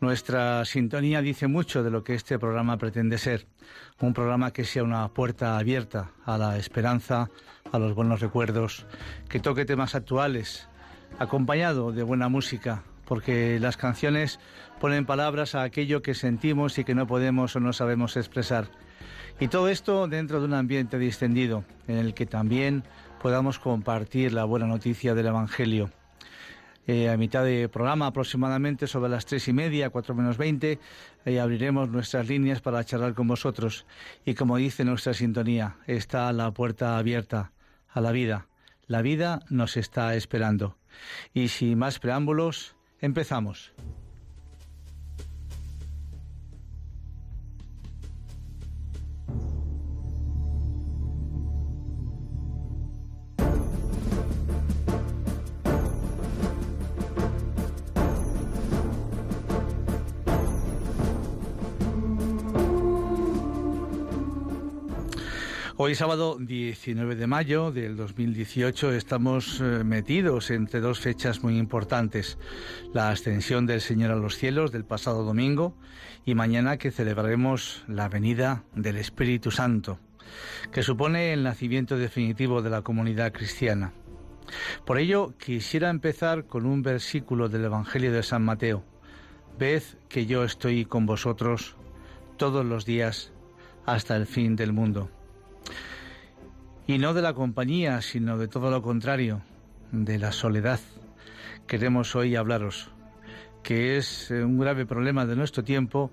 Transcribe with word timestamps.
Nuestra 0.00 0.64
sintonía 0.64 1.22
dice 1.22 1.48
mucho 1.48 1.82
de 1.82 1.90
lo 1.90 2.04
que 2.04 2.14
este 2.14 2.38
programa 2.38 2.78
pretende 2.78 3.18
ser, 3.18 3.46
un 4.00 4.14
programa 4.14 4.52
que 4.52 4.64
sea 4.64 4.84
una 4.84 5.08
puerta 5.08 5.58
abierta 5.58 6.12
a 6.24 6.38
la 6.38 6.56
esperanza, 6.56 7.30
a 7.72 7.78
los 7.80 7.96
buenos 7.96 8.20
recuerdos, 8.20 8.86
que 9.28 9.40
toque 9.40 9.64
temas 9.64 9.96
actuales, 9.96 10.68
acompañado 11.18 11.90
de 11.90 12.04
buena 12.04 12.28
música, 12.28 12.84
porque 13.06 13.58
las 13.58 13.76
canciones 13.76 14.38
ponen 14.80 15.04
palabras 15.04 15.56
a 15.56 15.62
aquello 15.62 16.00
que 16.00 16.14
sentimos 16.14 16.78
y 16.78 16.84
que 16.84 16.94
no 16.94 17.08
podemos 17.08 17.56
o 17.56 17.60
no 17.60 17.72
sabemos 17.72 18.16
expresar. 18.16 18.68
Y 19.40 19.48
todo 19.48 19.68
esto 19.68 20.06
dentro 20.06 20.38
de 20.38 20.46
un 20.46 20.54
ambiente 20.54 20.98
distendido, 21.00 21.64
en 21.88 21.96
el 21.96 22.14
que 22.14 22.26
también 22.26 22.84
podamos 23.20 23.58
compartir 23.58 24.32
la 24.32 24.44
buena 24.44 24.66
noticia 24.66 25.14
del 25.14 25.26
Evangelio. 25.26 25.90
Eh, 26.90 27.10
a 27.10 27.18
mitad 27.18 27.44
de 27.44 27.68
programa, 27.68 28.06
aproximadamente 28.06 28.86
sobre 28.86 29.10
las 29.10 29.26
tres 29.26 29.46
y 29.46 29.52
media, 29.52 29.90
cuatro 29.90 30.14
menos 30.14 30.38
veinte, 30.38 30.78
eh, 31.26 31.38
abriremos 31.38 31.90
nuestras 31.90 32.26
líneas 32.26 32.62
para 32.62 32.82
charlar 32.82 33.12
con 33.12 33.28
vosotros. 33.28 33.84
Y 34.24 34.32
como 34.32 34.56
dice 34.56 34.86
nuestra 34.86 35.12
sintonía, 35.12 35.76
está 35.86 36.32
la 36.32 36.50
puerta 36.50 36.96
abierta 36.96 37.52
a 37.90 38.00
la 38.00 38.10
vida. 38.10 38.48
La 38.86 39.02
vida 39.02 39.40
nos 39.50 39.76
está 39.76 40.14
esperando. 40.14 40.78
Y 41.34 41.48
sin 41.48 41.76
más 41.76 41.98
preámbulos, 41.98 42.74
empezamos. 43.02 43.74
Hoy 65.80 65.94
sábado 65.94 66.38
19 66.40 67.14
de 67.14 67.28
mayo 67.28 67.70
del 67.70 67.96
2018 67.96 68.94
estamos 68.94 69.60
eh, 69.60 69.84
metidos 69.84 70.50
entre 70.50 70.80
dos 70.80 70.98
fechas 70.98 71.44
muy 71.44 71.56
importantes, 71.56 72.36
la 72.92 73.10
ascensión 73.10 73.64
del 73.64 73.80
Señor 73.80 74.10
a 74.10 74.16
los 74.16 74.36
cielos 74.36 74.72
del 74.72 74.84
pasado 74.84 75.22
domingo 75.22 75.76
y 76.24 76.34
mañana 76.34 76.78
que 76.78 76.90
celebraremos 76.90 77.84
la 77.86 78.08
venida 78.08 78.64
del 78.74 78.96
Espíritu 78.96 79.52
Santo, 79.52 80.00
que 80.72 80.82
supone 80.82 81.32
el 81.32 81.44
nacimiento 81.44 81.96
definitivo 81.96 82.60
de 82.60 82.70
la 82.70 82.82
comunidad 82.82 83.30
cristiana. 83.30 83.92
Por 84.84 84.98
ello 84.98 85.32
quisiera 85.38 85.90
empezar 85.90 86.46
con 86.46 86.66
un 86.66 86.82
versículo 86.82 87.48
del 87.48 87.66
Evangelio 87.66 88.12
de 88.12 88.24
San 88.24 88.44
Mateo. 88.44 88.82
Ved 89.60 89.84
que 90.08 90.26
yo 90.26 90.42
estoy 90.42 90.86
con 90.86 91.06
vosotros 91.06 91.76
todos 92.36 92.66
los 92.66 92.84
días 92.84 93.32
hasta 93.86 94.16
el 94.16 94.26
fin 94.26 94.56
del 94.56 94.72
mundo 94.72 95.08
y 96.86 96.98
no 96.98 97.12
de 97.14 97.22
la 97.22 97.34
compañía, 97.34 98.00
sino 98.00 98.38
de 98.38 98.48
todo 98.48 98.70
lo 98.70 98.82
contrario, 98.82 99.42
de 99.92 100.18
la 100.18 100.32
soledad. 100.32 100.80
Queremos 101.66 102.16
hoy 102.16 102.34
hablaros, 102.34 102.90
que 103.62 103.98
es 103.98 104.30
eh, 104.30 104.42
un 104.42 104.58
grave 104.58 104.86
problema 104.86 105.26
de 105.26 105.36
nuestro 105.36 105.62
tiempo 105.62 106.10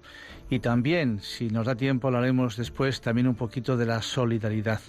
y 0.50 0.60
también, 0.60 1.22
si 1.22 1.50
nos 1.50 1.66
da 1.66 1.76
tiempo, 1.76 2.08
hablaremos 2.08 2.58
después 2.58 3.00
también 3.00 3.28
un 3.28 3.36
poquito 3.36 3.78
de 3.78 3.86
la 3.86 4.02
solidaridad, 4.02 4.82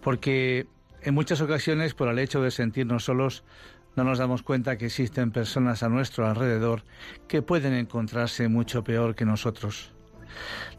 porque 0.00 0.68
en 1.02 1.14
muchas 1.14 1.40
ocasiones, 1.40 1.94
por 1.94 2.08
el 2.08 2.18
hecho 2.18 2.40
de 2.40 2.50
sentirnos 2.50 3.04
solos, 3.04 3.42
no 3.96 4.04
nos 4.04 4.18
damos 4.18 4.42
cuenta 4.42 4.76
que 4.76 4.86
existen 4.86 5.32
personas 5.32 5.82
a 5.82 5.88
nuestro 5.88 6.26
alrededor 6.26 6.84
que 7.28 7.42
pueden 7.42 7.72
encontrarse 7.72 8.46
mucho 8.48 8.84
peor 8.84 9.14
que 9.14 9.24
nosotros. 9.24 9.95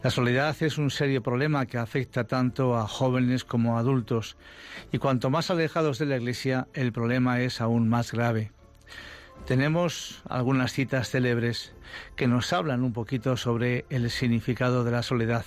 La 0.02 0.10
soledad 0.10 0.56
es 0.60 0.78
un 0.78 0.90
serio 0.90 1.22
problema 1.22 1.66
que 1.66 1.78
afecta 1.78 2.24
tanto 2.24 2.76
a 2.76 2.86
jóvenes 2.86 3.44
como 3.44 3.76
a 3.76 3.80
adultos 3.80 4.36
y 4.92 4.98
cuanto 4.98 5.30
más 5.30 5.50
alejados 5.50 5.98
de 5.98 6.06
la 6.06 6.16
Iglesia 6.16 6.68
el 6.74 6.92
problema 6.92 7.40
es 7.40 7.60
aún 7.60 7.88
más 7.88 8.12
grave. 8.12 8.52
Tenemos 9.46 10.22
algunas 10.28 10.72
citas 10.72 11.10
célebres 11.10 11.72
que 12.16 12.26
nos 12.26 12.52
hablan 12.52 12.84
un 12.84 12.92
poquito 12.92 13.36
sobre 13.36 13.86
el 13.88 14.10
significado 14.10 14.84
de 14.84 14.90
la 14.90 15.02
soledad 15.02 15.44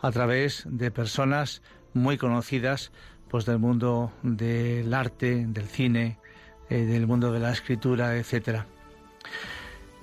a 0.00 0.10
través 0.10 0.64
de 0.66 0.90
personas 0.90 1.62
muy 1.92 2.16
conocidas 2.16 2.92
pues 3.28 3.44
del 3.44 3.58
mundo 3.58 4.12
del 4.22 4.94
arte, 4.94 5.46
del 5.48 5.66
cine, 5.66 6.18
eh, 6.70 6.84
del 6.84 7.06
mundo 7.06 7.32
de 7.32 7.40
la 7.40 7.52
escritura, 7.52 8.16
etcétera. 8.16 8.66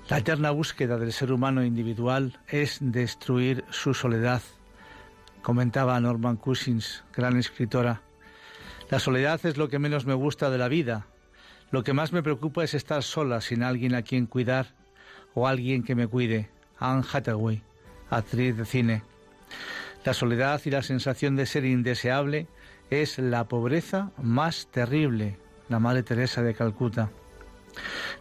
La 0.10 0.18
eterna 0.18 0.52
búsqueda 0.52 0.98
del 0.98 1.14
ser 1.14 1.32
humano 1.32 1.64
individual 1.64 2.38
es 2.50 2.80
destruir 2.82 3.64
su 3.70 3.94
soledad, 3.94 4.42
comentaba 5.42 6.00
Norman 6.00 6.36
Cousins, 6.36 7.04
gran 7.16 7.38
escritora. 7.38 8.02
La 8.90 9.00
soledad 9.00 9.46
es 9.46 9.56
lo 9.56 9.70
que 9.70 9.80
menos 9.80 10.06
me 10.06 10.14
gusta 10.14 10.50
de 10.50 10.58
la 10.58 10.68
vida. 10.68 11.08
Lo 11.72 11.84
que 11.84 11.94
más 11.94 12.12
me 12.12 12.22
preocupa 12.22 12.66
es 12.66 12.74
estar 12.74 13.02
sola, 13.02 13.40
sin 13.40 13.64
alguien 13.64 13.96
a 13.96 14.02
quien 14.02 14.26
cuidar, 14.26 14.76
o 15.34 15.48
alguien 15.48 15.84
que 15.84 15.96
me 15.96 16.08
cuide. 16.08 16.50
Anne 16.80 17.04
Hathaway, 17.12 17.64
actriz 18.10 18.58
de 18.58 18.66
cine. 18.66 19.04
La 20.04 20.14
soledad 20.14 20.62
y 20.66 20.70
la 20.70 20.82
sensación 20.82 21.38
de 21.38 21.46
ser 21.46 21.64
indeseable 21.64 22.48
es 22.90 23.20
la 23.20 23.48
pobreza 23.48 24.12
más 24.22 24.68
terrible, 24.68 25.38
la 25.70 25.80
Madre 25.80 26.04
Teresa 26.04 26.42
de 26.42 26.54
Calcuta. 26.54 27.10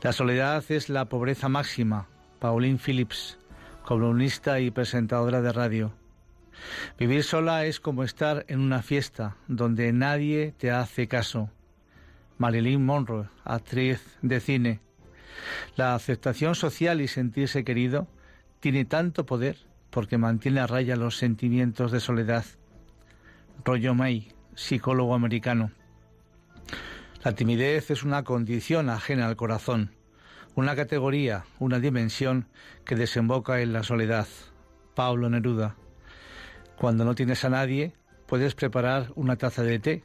La 0.03 0.13
soledad 0.13 0.65
es 0.69 0.89
la 0.89 1.07
pobreza 1.07 1.49
máxima, 1.49 2.09
Pauline 2.39 2.79
Phillips, 2.79 3.39
columnista 3.85 4.61
y 4.61 4.71
presentadora 4.71 5.43
de 5.43 5.53
radio. 5.53 5.93
Vivir 6.99 7.25
sola 7.25 7.65
es 7.65 7.81
como 7.81 8.05
estar 8.05 8.45
en 8.49 8.61
una 8.61 8.83
fiesta 8.83 9.37
donde 9.49 9.93
nadie 9.93 10.55
te 10.57 10.71
hace 10.71 11.09
caso. 11.09 11.51
Marilyn 12.39 12.85
Monroe, 12.85 13.29
actriz 13.45 14.19
de 14.23 14.41
cine. 14.41 14.81
La 15.77 15.95
aceptación 15.95 16.55
social 16.55 17.01
y 17.01 17.09
sentirse 17.09 17.65
querido 17.65 18.09
tiene 18.61 18.85
tanto 18.85 19.27
poder 19.27 19.57
porque 19.91 20.19
mantiene 20.19 20.61
a 20.61 20.67
raya 20.67 20.97
los 20.97 21.17
sentimientos 21.17 21.93
de 21.93 22.01
soledad. 22.01 22.45
Rollo 23.65 23.95
May, 23.95 24.33
psicólogo 24.55 25.15
americano. 25.15 25.71
La 27.25 27.37
timidez 27.37 27.93
es 27.93 28.03
una 28.03 28.25
condición 28.25 28.91
ajena 28.91 29.29
al 29.29 29.37
corazón, 29.37 29.93
una 30.57 30.75
categoría, 30.75 31.45
una 31.61 31.79
dimensión 31.79 32.49
que 32.85 32.97
desemboca 32.97 33.61
en 33.61 33.73
la 33.73 33.85
soledad. 33.85 34.27
Pablo 34.97 35.31
Neruda. 35.31 35.77
Cuando 36.77 37.05
no 37.05 37.15
tienes 37.15 37.45
a 37.45 37.49
nadie, 37.49 37.95
puedes 38.27 38.57
preparar 38.57 39.13
una 39.15 39.37
taza 39.37 39.63
de 39.63 39.79
té. 39.79 40.05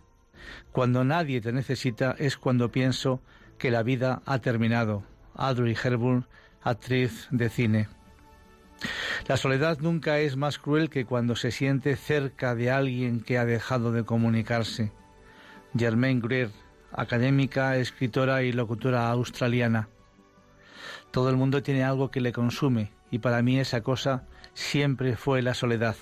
Cuando 0.72 1.04
nadie 1.04 1.42
te 1.42 1.52
necesita 1.52 2.16
es 2.20 2.38
cuando 2.38 2.72
pienso 2.72 3.20
que 3.58 3.72
la 3.72 3.82
vida 3.82 4.22
ha 4.28 4.38
terminado. 4.38 5.04
Audrey 5.34 5.76
Hepburn, 5.76 6.28
actriz 6.62 7.28
de 7.32 7.50
cine. 7.50 7.88
La 9.28 9.38
soledad 9.38 9.80
nunca 9.80 10.20
es 10.20 10.38
más 10.38 10.60
cruel 10.60 10.92
que 10.92 11.06
cuando 11.06 11.36
se 11.36 11.50
siente 11.50 11.96
cerca 11.96 12.54
de 12.54 12.70
alguien 12.70 13.22
que 13.22 13.40
ha 13.40 13.46
dejado 13.46 13.92
de 13.92 14.04
comunicarse. 14.04 14.92
Germaine 15.76 16.22
Greer, 16.22 16.52
académica, 16.92 17.78
escritora 17.78 18.44
y 18.44 18.52
locutora 18.52 19.10
australiana. 19.10 19.90
Todo 21.12 21.30
el 21.30 21.38
mundo 21.38 21.64
tiene 21.64 21.84
algo 21.84 22.12
que 22.12 22.22
le 22.22 22.34
consume 22.34 22.92
y 23.12 23.20
para 23.20 23.42
mí 23.42 23.60
esa 23.60 23.82
cosa 23.82 24.26
siempre 24.54 25.16
fue 25.16 25.42
la 25.42 25.54
soledad. 25.54 25.96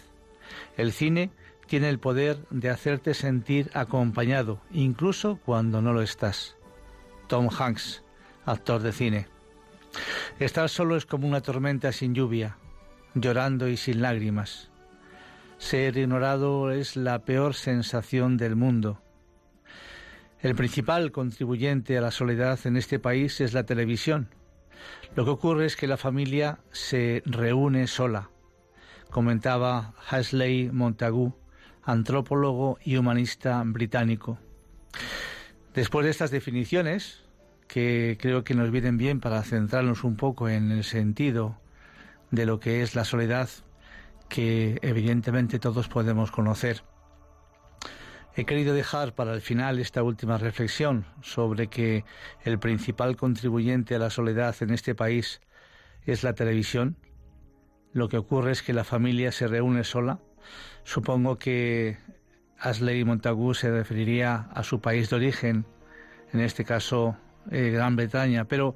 El 0.78 0.92
cine 0.92 1.32
tiene 1.68 1.90
el 1.90 2.00
poder 2.00 2.38
de 2.50 2.70
hacerte 2.70 3.14
sentir 3.14 3.70
acompañado, 3.74 4.62
incluso 4.72 5.40
cuando 5.44 5.82
no 5.82 5.94
lo 5.94 6.02
estás. 6.02 6.56
Tom 7.28 7.50
Hanks, 7.50 8.04
actor 8.46 8.82
de 8.82 8.92
cine. 8.92 9.28
Estar 10.40 10.70
solo 10.70 10.96
es 10.96 11.06
como 11.06 11.28
una 11.28 11.42
tormenta 11.42 11.92
sin 11.92 12.14
lluvia, 12.14 12.58
llorando 13.14 13.68
y 13.68 13.78
sin 13.78 14.02
lágrimas. 14.02 14.70
Ser 15.58 15.98
ignorado 15.98 16.72
es 16.72 16.96
la 16.96 17.20
peor 17.20 17.54
sensación 17.54 18.38
del 18.38 18.56
mundo. 18.56 19.02
El 20.46 20.54
principal 20.54 21.12
contribuyente 21.12 21.98
a 21.98 22.02
la 22.02 22.12
soledad 22.12 22.60
en 22.66 22.78
este 22.78 23.00
país 23.00 23.42
es 23.42 23.56
la 23.56 23.66
televisión. 23.66 24.30
Lo 25.16 25.26
que 25.26 25.32
ocurre 25.32 25.66
es 25.66 25.76
que 25.76 25.88
la 25.88 25.98
familia 25.98 26.60
se 26.72 27.24
reúne 27.26 27.88
sola, 27.88 28.30
comentaba 29.10 29.96
Hasley 30.08 30.70
Montagu, 30.72 31.34
antropólogo 31.82 32.78
y 32.86 32.98
humanista 32.98 33.64
británico. 33.66 34.38
Después 35.74 36.04
de 36.04 36.12
estas 36.12 36.30
definiciones, 36.30 37.24
que 37.68 38.16
creo 38.22 38.44
que 38.44 38.54
nos 38.54 38.70
vienen 38.70 39.00
bien 39.00 39.22
para 39.22 39.42
centrarnos 39.42 40.04
un 40.04 40.16
poco 40.16 40.48
en 40.48 40.72
el 40.72 40.84
sentido 40.84 41.58
de 42.30 42.46
lo 42.46 42.60
que 42.60 42.84
es 42.84 42.94
la 42.94 43.04
soledad 43.04 43.50
que 44.30 44.78
evidentemente 44.84 45.58
todos 45.58 45.88
podemos 45.88 46.30
conocer. 46.30 46.84
He 48.38 48.44
querido 48.44 48.74
dejar 48.74 49.16
para 49.16 49.34
el 49.34 49.40
final 49.40 49.80
esta 49.80 50.04
última 50.04 50.38
reflexión 50.38 51.06
sobre 51.22 51.68
que 51.68 52.04
el 52.44 52.60
principal 52.60 53.16
contribuyente 53.16 53.96
a 53.96 54.00
la 54.00 54.10
soledad 54.10 54.54
en 54.60 54.72
este 54.72 54.94
país 54.94 55.40
es 56.06 56.22
la 56.24 56.34
televisión. 56.34 56.98
Lo 57.94 58.10
que 58.10 58.18
ocurre 58.18 58.52
es 58.52 58.62
que 58.62 58.74
la 58.74 58.84
familia 58.84 59.32
se 59.32 59.48
reúne 59.48 59.86
sola. 59.86 60.20
Supongo 60.84 61.38
que 61.38 61.98
Ashley 62.60 63.06
Montagu 63.06 63.54
se 63.54 63.72
referiría 63.72 64.50
a 64.54 64.64
su 64.64 64.82
país 64.82 65.10
de 65.10 65.16
origen, 65.16 65.66
en 66.34 66.42
este 66.42 66.66
caso 66.66 67.16
eh, 67.52 67.70
Gran 67.70 67.96
Bretaña, 67.96 68.44
pero 68.44 68.76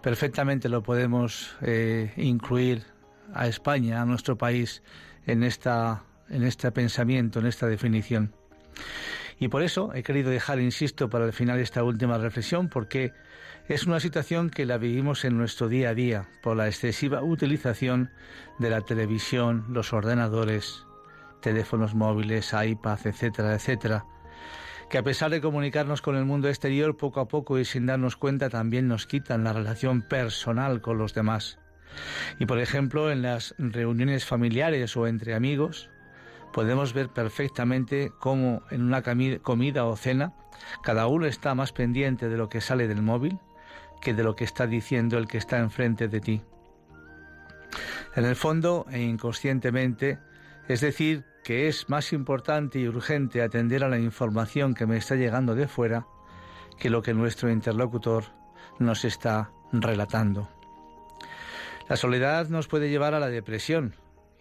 perfectamente 0.00 0.68
lo 0.68 0.84
podemos 0.84 1.56
eh, 1.62 2.12
incluir 2.18 2.84
a 3.34 3.48
España, 3.48 4.00
a 4.00 4.04
nuestro 4.04 4.38
país, 4.38 4.84
en, 5.26 5.42
esta, 5.42 6.04
en 6.28 6.44
este 6.44 6.70
pensamiento, 6.70 7.40
en 7.40 7.46
esta 7.46 7.66
definición. 7.66 8.32
Y 9.38 9.48
por 9.48 9.62
eso 9.62 9.92
he 9.94 10.02
querido 10.02 10.30
dejar, 10.30 10.60
insisto, 10.60 11.10
para 11.10 11.24
el 11.24 11.32
final 11.32 11.58
esta 11.58 11.82
última 11.82 12.18
reflexión, 12.18 12.68
porque 12.68 13.12
es 13.68 13.86
una 13.86 14.00
situación 14.00 14.50
que 14.50 14.66
la 14.66 14.78
vivimos 14.78 15.24
en 15.24 15.36
nuestro 15.36 15.68
día 15.68 15.90
a 15.90 15.94
día 15.94 16.28
por 16.42 16.56
la 16.56 16.66
excesiva 16.66 17.22
utilización 17.22 18.10
de 18.58 18.70
la 18.70 18.80
televisión, 18.82 19.66
los 19.70 19.92
ordenadores, 19.92 20.84
teléfonos 21.40 21.94
móviles, 21.94 22.52
iPad, 22.52 22.98
etcétera, 23.04 23.54
etcétera, 23.54 24.04
que 24.90 24.98
a 24.98 25.02
pesar 25.02 25.30
de 25.30 25.40
comunicarnos 25.40 26.02
con 26.02 26.16
el 26.16 26.24
mundo 26.24 26.48
exterior 26.48 26.96
poco 26.96 27.20
a 27.20 27.28
poco 27.28 27.58
y 27.58 27.64
sin 27.64 27.86
darnos 27.86 28.16
cuenta 28.16 28.50
también 28.50 28.88
nos 28.88 29.06
quitan 29.06 29.44
la 29.44 29.52
relación 29.52 30.02
personal 30.02 30.80
con 30.80 30.98
los 30.98 31.14
demás. 31.14 31.58
Y 32.38 32.46
por 32.46 32.58
ejemplo, 32.58 33.10
en 33.10 33.22
las 33.22 33.54
reuniones 33.58 34.24
familiares 34.24 34.96
o 34.96 35.06
entre 35.06 35.34
amigos, 35.34 35.88
podemos 36.52 36.92
ver 36.92 37.08
perfectamente 37.08 38.12
cómo 38.18 38.62
en 38.70 38.82
una 38.82 39.02
comida 39.02 39.84
o 39.84 39.96
cena 39.96 40.34
cada 40.82 41.06
uno 41.06 41.26
está 41.26 41.54
más 41.54 41.72
pendiente 41.72 42.28
de 42.28 42.36
lo 42.36 42.48
que 42.48 42.60
sale 42.60 42.88
del 42.88 43.02
móvil 43.02 43.38
que 44.00 44.14
de 44.14 44.24
lo 44.24 44.34
que 44.34 44.44
está 44.44 44.66
diciendo 44.66 45.16
el 45.16 45.28
que 45.28 45.38
está 45.38 45.58
enfrente 45.58 46.08
de 46.08 46.20
ti. 46.20 46.42
En 48.14 48.24
el 48.24 48.36
fondo 48.36 48.84
e 48.90 49.00
inconscientemente, 49.00 50.18
es 50.68 50.80
decir, 50.80 51.24
que 51.44 51.68
es 51.68 51.88
más 51.88 52.12
importante 52.12 52.78
y 52.78 52.88
urgente 52.88 53.42
atender 53.42 53.84
a 53.84 53.88
la 53.88 53.98
información 53.98 54.74
que 54.74 54.86
me 54.86 54.96
está 54.96 55.14
llegando 55.14 55.54
de 55.54 55.68
fuera 55.68 56.06
que 56.78 56.90
lo 56.90 57.02
que 57.02 57.14
nuestro 57.14 57.50
interlocutor 57.50 58.24
nos 58.78 59.04
está 59.04 59.50
relatando. 59.72 60.48
La 61.88 61.96
soledad 61.96 62.48
nos 62.48 62.68
puede 62.68 62.90
llevar 62.90 63.14
a 63.14 63.20
la 63.20 63.28
depresión 63.28 63.94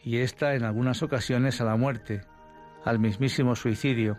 y 0.04 0.18
esta 0.18 0.56
en 0.56 0.64
algunas 0.64 1.04
ocasiones 1.04 1.62
a 1.62 1.66
la 1.66 1.76
muerte, 1.76 2.22
al 2.86 3.00
mismísimo 3.00 3.56
suicidio. 3.56 4.18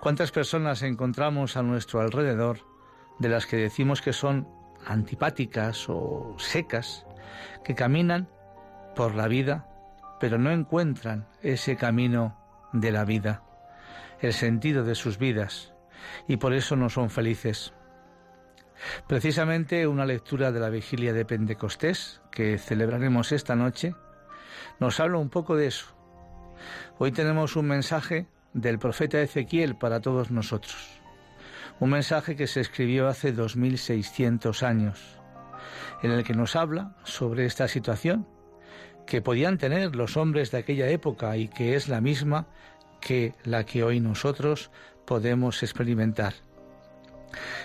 ¿Cuántas 0.00 0.30
personas 0.30 0.82
encontramos 0.82 1.56
a 1.56 1.62
nuestro 1.62 2.00
alrededor 2.00 2.60
de 3.18 3.28
las 3.28 3.46
que 3.46 3.56
decimos 3.56 4.00
que 4.00 4.12
son 4.12 4.48
antipáticas 4.86 5.86
o 5.88 6.36
secas, 6.38 7.06
que 7.64 7.74
caminan 7.74 8.28
por 8.94 9.14
la 9.14 9.28
vida 9.28 9.68
pero 10.20 10.38
no 10.38 10.50
encuentran 10.50 11.26
ese 11.42 11.76
camino 11.76 12.36
de 12.72 12.92
la 12.92 13.04
vida, 13.04 13.42
el 14.20 14.32
sentido 14.32 14.84
de 14.84 14.94
sus 14.94 15.18
vidas, 15.18 15.74
y 16.26 16.36
por 16.36 16.52
eso 16.52 16.76
no 16.76 16.88
son 16.88 17.10
felices. 17.10 17.72
Precisamente 19.06 19.86
una 19.86 20.06
lectura 20.06 20.52
de 20.52 20.60
la 20.60 20.70
vigilia 20.70 21.12
de 21.12 21.24
Pentecostés, 21.24 22.20
que 22.30 22.58
celebraremos 22.58 23.32
esta 23.32 23.56
noche, 23.56 23.94
nos 24.80 25.00
habla 25.00 25.18
un 25.18 25.30
poco 25.30 25.56
de 25.56 25.66
eso. 25.66 25.86
Hoy 26.98 27.12
tenemos 27.12 27.56
un 27.56 27.66
mensaje 27.66 28.26
del 28.52 28.78
profeta 28.78 29.20
Ezequiel 29.20 29.76
para 29.76 30.00
todos 30.00 30.30
nosotros, 30.30 30.76
un 31.80 31.90
mensaje 31.90 32.36
que 32.36 32.46
se 32.46 32.60
escribió 32.60 33.08
hace 33.08 33.32
2600 33.32 34.62
años, 34.62 35.00
en 36.02 36.10
el 36.10 36.24
que 36.24 36.34
nos 36.34 36.56
habla 36.56 36.96
sobre 37.04 37.46
esta 37.46 37.68
situación 37.68 38.26
que 39.06 39.22
podían 39.22 39.56
tener 39.58 39.96
los 39.96 40.16
hombres 40.16 40.50
de 40.50 40.58
aquella 40.58 40.88
época 40.88 41.36
y 41.36 41.48
que 41.48 41.74
es 41.74 41.88
la 41.88 42.00
misma 42.00 42.46
que 43.00 43.32
la 43.44 43.64
que 43.64 43.82
hoy 43.82 44.00
nosotros 44.00 44.70
podemos 45.06 45.62
experimentar. 45.62 46.34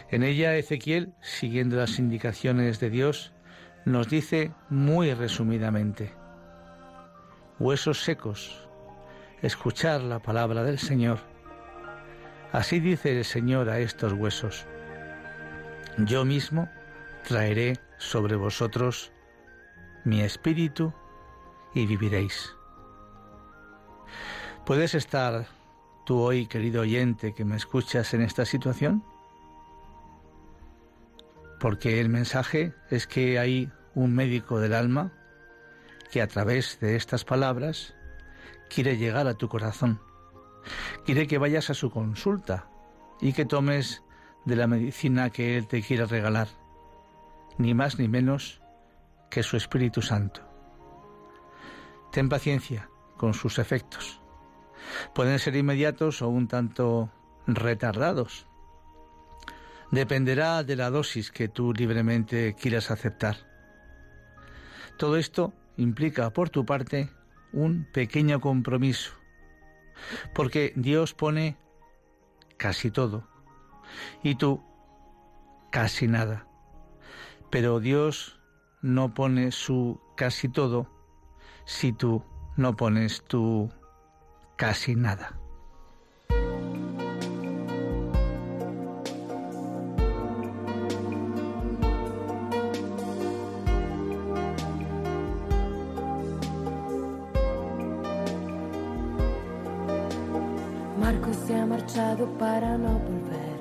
En 0.09 0.23
ella 0.23 0.55
Ezequiel, 0.55 1.13
siguiendo 1.21 1.75
las 1.75 1.99
indicaciones 1.99 2.79
de 2.79 2.89
Dios, 2.89 3.33
nos 3.85 4.07
dice 4.07 4.51
muy 4.69 5.13
resumidamente, 5.13 6.13
huesos 7.63 8.03
secos, 8.03 8.67
escuchar 9.41 10.01
la 10.01 10.19
palabra 10.19 10.63
del 10.63 10.77
Señor. 10.79 11.19
Así 12.51 12.81
dice 12.81 13.17
el 13.17 13.23
Señor 13.23 13.69
a 13.69 13.79
estos 13.79 14.11
huesos, 14.11 14.65
yo 15.99 16.25
mismo 16.25 16.67
traeré 17.25 17.79
sobre 17.97 18.35
vosotros 18.35 19.13
mi 20.03 20.19
espíritu 20.19 20.93
y 21.73 21.85
viviréis. 21.85 22.53
¿Puedes 24.65 24.93
estar 24.93 25.45
tú 26.05 26.19
hoy, 26.19 26.47
querido 26.47 26.81
oyente, 26.81 27.33
que 27.33 27.45
me 27.45 27.55
escuchas 27.55 28.13
en 28.13 28.23
esta 28.23 28.43
situación? 28.43 29.05
Porque 31.61 32.01
el 32.01 32.09
mensaje 32.09 32.73
es 32.89 33.07
que 33.07 33.39
hay 33.39 33.71
un 33.95 34.13
médico 34.13 34.59
del 34.59 34.73
alma 34.73 35.13
que 36.13 36.21
a 36.21 36.27
través 36.27 36.79
de 36.79 36.95
estas 36.95 37.25
palabras 37.25 37.95
quiere 38.69 38.97
llegar 38.97 39.25
a 39.25 39.33
tu 39.33 39.49
corazón. 39.49 39.99
Quiere 41.05 41.25
que 41.25 41.39
vayas 41.39 41.71
a 41.71 41.73
su 41.73 41.89
consulta 41.89 42.69
y 43.19 43.33
que 43.33 43.45
tomes 43.45 44.03
de 44.45 44.55
la 44.55 44.67
medicina 44.67 45.31
que 45.31 45.57
Él 45.57 45.65
te 45.65 45.81
quiere 45.81 46.05
regalar, 46.05 46.49
ni 47.57 47.73
más 47.73 47.97
ni 47.97 48.07
menos 48.07 48.61
que 49.31 49.41
su 49.41 49.57
Espíritu 49.57 50.03
Santo. 50.03 50.41
Ten 52.11 52.29
paciencia 52.29 52.87
con 53.17 53.33
sus 53.33 53.57
efectos. 53.57 54.21
Pueden 55.15 55.39
ser 55.39 55.55
inmediatos 55.55 56.21
o 56.21 56.29
un 56.29 56.47
tanto 56.47 57.09
retardados. 57.47 58.45
Dependerá 59.89 60.63
de 60.63 60.75
la 60.75 60.91
dosis 60.91 61.31
que 61.31 61.47
tú 61.47 61.73
libremente 61.73 62.53
quieras 62.53 62.91
aceptar. 62.91 63.37
Todo 64.99 65.17
esto 65.17 65.53
implica 65.77 66.31
por 66.31 66.49
tu 66.49 66.65
parte 66.65 67.09
un 67.51 67.85
pequeño 67.91 68.41
compromiso, 68.41 69.13
porque 70.33 70.73
Dios 70.75 71.13
pone 71.13 71.57
casi 72.57 72.91
todo 72.91 73.27
y 74.23 74.35
tú 74.35 74.63
casi 75.71 76.07
nada. 76.07 76.47
Pero 77.49 77.79
Dios 77.79 78.39
no 78.81 79.13
pone 79.13 79.51
su 79.51 80.01
casi 80.17 80.49
todo 80.49 80.89
si 81.65 81.93
tú 81.93 82.23
no 82.57 82.75
pones 82.75 83.23
tu 83.23 83.71
casi 84.57 84.95
nada. 84.95 85.42
Para 102.39 102.77
no 102.77 102.99
volver. 102.99 103.53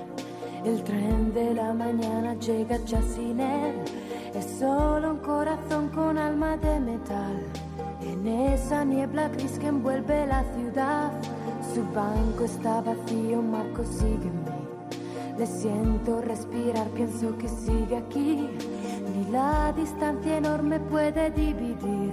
El 0.65 0.83
tren 0.85 1.33
de 1.35 1.55
la 1.55 1.73
mañana 1.75 2.35
llega 2.35 2.77
ya 2.85 3.03
sin 3.03 3.41
él. 3.41 3.75
Es 4.35 4.47
solo 4.59 5.13
un 5.13 5.19
corazón 5.19 5.89
con 5.89 6.17
alma 6.19 6.57
de 6.57 6.81
metal. 6.81 7.39
En 8.01 8.27
esa 8.27 8.85
niebla 8.85 9.29
gris 9.29 9.59
que 9.59 9.69
envuelve 9.69 10.27
la 10.27 10.45
ciudad, 10.55 11.11
su 11.75 11.83
banco 11.95 12.45
está 12.45 12.81
vacío, 12.81 13.43
Marco 13.43 13.83
mí. 13.83 15.39
Le 15.39 15.47
siento 15.47 16.21
respirar, 16.21 16.87
pienso 16.89 17.37
que 17.39 17.49
sigue 17.49 17.97
aquí. 17.97 18.49
Ni 19.15 19.31
la 19.31 19.73
distancia 19.73 20.37
enorme 20.37 20.79
puede 20.79 21.31
dividir 21.31 22.13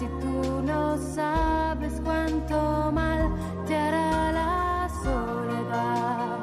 si 0.00 0.06
tú 0.06 0.62
no 0.62 0.96
sabes 0.96 2.00
cuánto 2.02 2.90
mal 2.90 3.30
te 3.66 3.76
hará 3.76 4.32
la 4.32 4.88
soledad. 5.04 6.38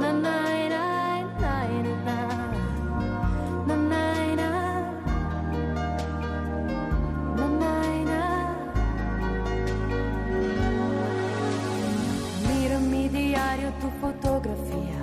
Na, 0.00 0.12
na, 0.12 0.46
fotografía, 14.00 15.00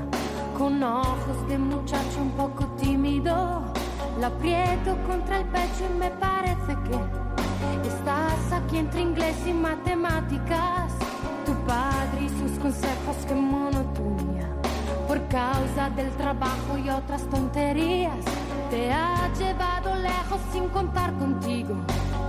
con 0.58 0.84
ojos 0.84 1.48
de 1.48 1.58
muchacho 1.58 2.22
un 2.22 2.32
poco 2.32 2.66
tímido. 2.78 3.64
La 4.20 4.28
aprieto 4.28 4.96
contra 5.08 5.40
el 5.40 5.46
pecho 5.46 5.84
y 5.90 5.98
me 5.98 6.12
parece 6.12 6.78
que 6.86 7.23
estás 7.86 8.52
aquí 8.52 8.78
entre 8.78 9.02
inglés 9.02 9.36
y 9.46 9.54
matemáticas. 9.54 10.92
Tu 11.46 11.54
padre 11.66 12.22
y 12.26 12.30
sus 12.30 12.58
consejos, 12.60 13.18
que 13.28 13.36
monotonía. 13.36 14.50
Por 15.08 15.20
causa 15.28 15.90
del 15.96 16.10
trabajo 16.12 16.78
y 16.84 16.90
otras 16.90 17.24
tonterías, 17.30 18.24
te 18.70 18.92
ha 18.92 19.30
llevado 19.38 19.96
lejos 19.96 20.40
sin 20.52 20.68
contar 20.70 21.14
contigo. 21.14 21.76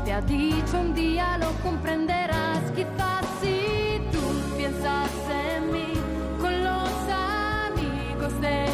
Te 0.05 0.13
ha 0.13 0.21
dicho 0.21 0.81
un 0.81 0.95
día 0.95 1.39
lo 1.39 1.51
comprenderás, 1.63 2.63
quizás 2.75 3.25
si 3.41 4.01
tú 4.13 4.57
piensas 4.57 5.11
en 5.31 5.73
mí 5.73 5.95
de 8.41 8.74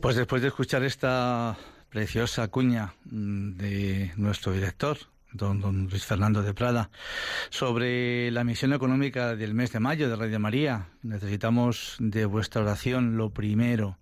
Pues 0.00 0.16
después 0.16 0.40
de 0.40 0.48
escuchar 0.48 0.82
esta 0.82 1.58
preciosa 1.90 2.48
cuña 2.48 2.94
mm, 3.04 3.56
de 3.58 4.12
nuestro 4.16 4.50
director, 4.50 4.96
don, 5.30 5.60
don, 5.60 5.88
Luis 5.90 6.06
Fernando 6.06 6.42
de 6.42 6.54
Prada, 6.54 6.88
sobre 7.50 8.30
la 8.30 8.42
misión 8.42 8.72
económica 8.72 9.36
del 9.36 9.52
mes 9.52 9.72
de 9.72 9.80
mayo 9.80 10.08
de 10.08 10.16
Radio 10.16 10.40
María. 10.40 10.88
Necesitamos 11.02 11.96
de 11.98 12.24
vuestra 12.24 12.62
oración 12.62 13.18
lo 13.18 13.28
primero 13.28 13.98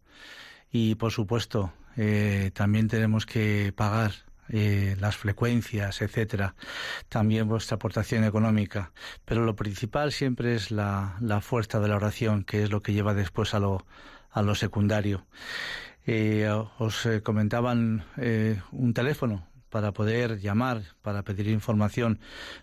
y, 0.71 0.95
por 0.95 1.11
supuesto, 1.11 1.73
eh, 1.97 2.53
también 2.55 2.87
tenemos 2.87 3.27
que 3.27 3.73
pagar 3.75 4.13
eh, 4.51 4.97
las 5.01 5.17
frecuencias, 5.17 6.01
etcétera, 6.01 6.55
también 7.09 7.49
vuestra 7.49 7.75
aportación 7.75 8.23
económica. 8.23 8.93
Pero 9.25 9.45
lo 9.45 9.57
principal 9.57 10.13
siempre 10.13 10.55
es 10.55 10.71
la, 10.71 11.17
la 11.21 11.41
fuerza 11.41 11.81
de 11.81 11.89
la 11.89 11.97
oración, 11.97 12.45
que 12.45 12.63
es 12.63 12.71
lo 12.71 12.83
que 12.83 12.93
lleva 12.93 13.15
después 13.15 13.53
a 13.53 13.59
lo, 13.59 13.85
a 14.31 14.43
lo 14.43 14.55
secundario. 14.55 15.27
Eh, 16.11 16.49
os 16.79 17.05
eh, 17.05 17.21
comentaban 17.21 18.03
eh, 18.17 18.57
un 18.73 18.95
teléfono 18.95 19.47
para 19.69 19.93
poder 19.93 20.41
llamar, 20.41 20.81
para 21.03 21.23
pedir 21.23 21.49
información 21.49 22.19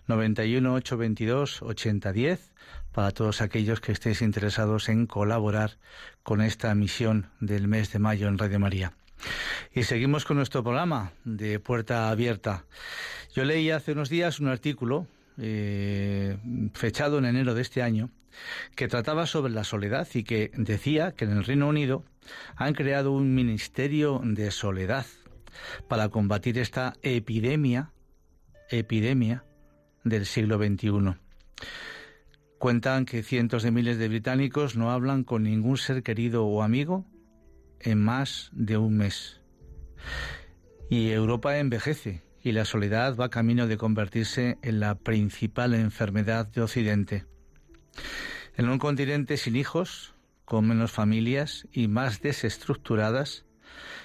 91 0.08 0.74
822 0.74 1.62
8010 1.62 2.52
para 2.90 3.12
todos 3.12 3.42
aquellos 3.42 3.78
que 3.78 3.92
estéis 3.92 4.20
interesados 4.20 4.88
en 4.88 5.06
colaborar 5.06 5.78
con 6.24 6.40
esta 6.40 6.74
misión 6.74 7.30
del 7.38 7.68
mes 7.68 7.92
de 7.92 8.00
mayo 8.00 8.26
en 8.26 8.36
Radio 8.36 8.58
María. 8.58 8.94
Y 9.72 9.84
seguimos 9.84 10.24
con 10.24 10.38
nuestro 10.38 10.64
programa 10.64 11.12
de 11.22 11.60
Puerta 11.60 12.10
Abierta. 12.10 12.64
Yo 13.32 13.44
leí 13.44 13.70
hace 13.70 13.92
unos 13.92 14.08
días 14.08 14.40
un 14.40 14.48
artículo 14.48 15.06
eh, 15.38 16.36
fechado 16.74 17.18
en 17.18 17.26
enero 17.26 17.54
de 17.54 17.62
este 17.62 17.80
año 17.80 18.10
que 18.74 18.88
trataba 18.88 19.26
sobre 19.26 19.52
la 19.52 19.64
soledad 19.64 20.08
y 20.14 20.24
que 20.24 20.50
decía 20.54 21.12
que 21.12 21.24
en 21.24 21.32
el 21.32 21.44
Reino 21.44 21.68
Unido 21.68 22.04
han 22.56 22.74
creado 22.74 23.12
un 23.12 23.34
ministerio 23.34 24.20
de 24.24 24.50
soledad 24.50 25.06
para 25.88 26.08
combatir 26.08 26.58
esta 26.58 26.94
epidemia, 27.02 27.92
epidemia 28.70 29.44
del 30.04 30.26
siglo 30.26 30.58
XXI. 30.58 31.16
Cuentan 32.58 33.04
que 33.04 33.22
cientos 33.22 33.62
de 33.62 33.70
miles 33.70 33.98
de 33.98 34.08
británicos 34.08 34.76
no 34.76 34.90
hablan 34.90 35.24
con 35.24 35.42
ningún 35.42 35.76
ser 35.76 36.02
querido 36.02 36.46
o 36.46 36.62
amigo 36.62 37.04
en 37.80 38.00
más 38.00 38.50
de 38.52 38.78
un 38.78 38.96
mes. 38.96 39.40
Y 40.88 41.10
Europa 41.10 41.58
envejece 41.58 42.22
y 42.42 42.52
la 42.52 42.64
soledad 42.64 43.16
va 43.16 43.28
camino 43.28 43.66
de 43.66 43.76
convertirse 43.76 44.58
en 44.62 44.80
la 44.80 44.94
principal 44.94 45.74
enfermedad 45.74 46.46
de 46.46 46.62
Occidente. 46.62 47.24
En 48.56 48.70
un 48.70 48.78
continente 48.78 49.36
sin 49.36 49.54
hijos, 49.54 50.14
con 50.46 50.66
menos 50.66 50.90
familias 50.90 51.68
y 51.72 51.88
más 51.88 52.22
desestructuradas, 52.22 53.44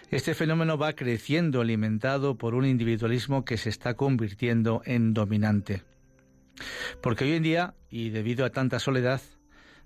este 0.09 0.35
fenómeno 0.35 0.77
va 0.77 0.91
creciendo 0.91 1.61
alimentado 1.61 2.37
por 2.37 2.53
un 2.53 2.65
individualismo 2.65 3.45
que 3.45 3.55
se 3.55 3.69
está 3.69 3.93
convirtiendo 3.93 4.81
en 4.83 5.13
dominante. 5.13 5.83
Porque 7.01 7.23
hoy 7.23 7.31
en 7.31 7.43
día, 7.43 7.75
y 7.89 8.09
debido 8.09 8.43
a 8.43 8.49
tanta 8.49 8.79
soledad, 8.79 9.21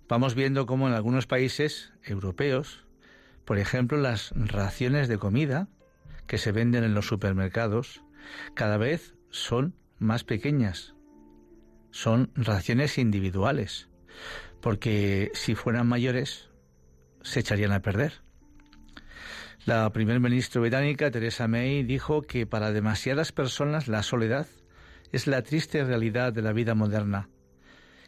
vamos 0.10 0.34
viendo 0.34 0.66
cómo 0.66 0.88
en 0.88 0.96
algunos 0.96 1.28
países 1.28 1.94
europeos, 2.04 2.88
por 3.46 3.60
ejemplo, 3.60 4.00
las 4.00 4.32
raciones 4.36 5.08
de 5.08 5.20
comida 5.20 5.68
que 6.26 6.40
se 6.40 6.52
venden 6.52 6.84
en 6.84 6.96
los 6.96 7.06
supermercados 7.06 8.02
cada 8.56 8.78
vez 8.78 9.14
son 9.30 9.76
más 10.00 10.24
pequeñas. 10.24 10.96
Son 11.92 12.32
raciones 12.34 12.98
individuales 12.98 13.90
porque 14.66 15.30
si 15.36 15.54
fueran 15.54 15.86
mayores 15.86 16.50
se 17.22 17.42
echarían 17.42 17.72
a 17.72 17.84
perder. 17.84 18.24
La 19.68 19.88
primer 19.94 20.20
ministra 20.20 20.60
británica, 20.60 21.12
Theresa 21.12 21.48
May, 21.48 21.84
dijo 21.84 22.24
que 22.24 22.48
para 22.48 22.72
demasiadas 22.72 23.32
personas 23.32 23.88
la 23.88 24.02
soledad 24.02 24.48
es 25.12 25.28
la 25.28 25.44
triste 25.44 25.84
realidad 25.84 26.34
de 26.34 26.42
la 26.42 26.52
vida 26.52 26.74
moderna. 26.74 27.30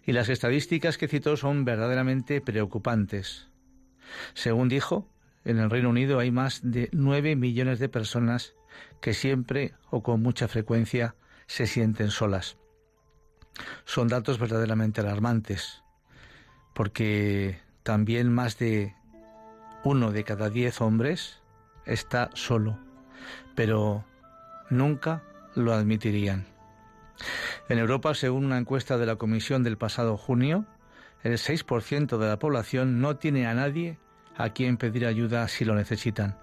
Y 0.03 0.13
las 0.13 0.29
estadísticas 0.29 0.97
que 0.97 1.07
citó 1.07 1.37
son 1.37 1.63
verdaderamente 1.63 2.41
preocupantes. 2.41 3.49
Según 4.33 4.67
dijo, 4.67 5.13
en 5.45 5.59
el 5.59 5.69
Reino 5.69 5.91
Unido 5.91 6.17
hay 6.17 6.31
más 6.31 6.61
de 6.63 6.89
nueve 6.91 7.35
millones 7.35 7.77
de 7.77 7.89
personas 7.89 8.55
que 8.99 9.13
siempre 9.13 9.75
o 9.91 10.01
con 10.01 10.23
mucha 10.23 10.47
frecuencia 10.47 11.13
se 11.45 11.67
sienten 11.67 12.09
solas. 12.09 12.57
Son 13.85 14.07
datos 14.07 14.39
verdaderamente 14.39 15.01
alarmantes 15.01 15.83
porque 16.77 17.59
también 17.81 18.31
más 18.31 18.59
de 18.59 18.93
uno 19.83 20.11
de 20.11 20.23
cada 20.23 20.51
diez 20.51 20.79
hombres 20.79 21.41
está 21.87 22.29
solo, 22.35 22.77
pero 23.55 24.05
nunca 24.69 25.23
lo 25.55 25.73
admitirían. 25.73 26.45
En 27.67 27.79
Europa, 27.79 28.13
según 28.13 28.45
una 28.45 28.59
encuesta 28.59 28.99
de 28.99 29.07
la 29.07 29.15
Comisión 29.15 29.63
del 29.63 29.79
pasado 29.79 30.17
junio, 30.17 30.67
el 31.23 31.39
6% 31.39 32.19
de 32.19 32.27
la 32.27 32.37
población 32.37 33.01
no 33.01 33.15
tiene 33.15 33.47
a 33.47 33.55
nadie 33.55 33.97
a 34.37 34.51
quien 34.51 34.77
pedir 34.77 35.07
ayuda 35.07 35.47
si 35.47 35.65
lo 35.65 35.73
necesitan. 35.73 36.37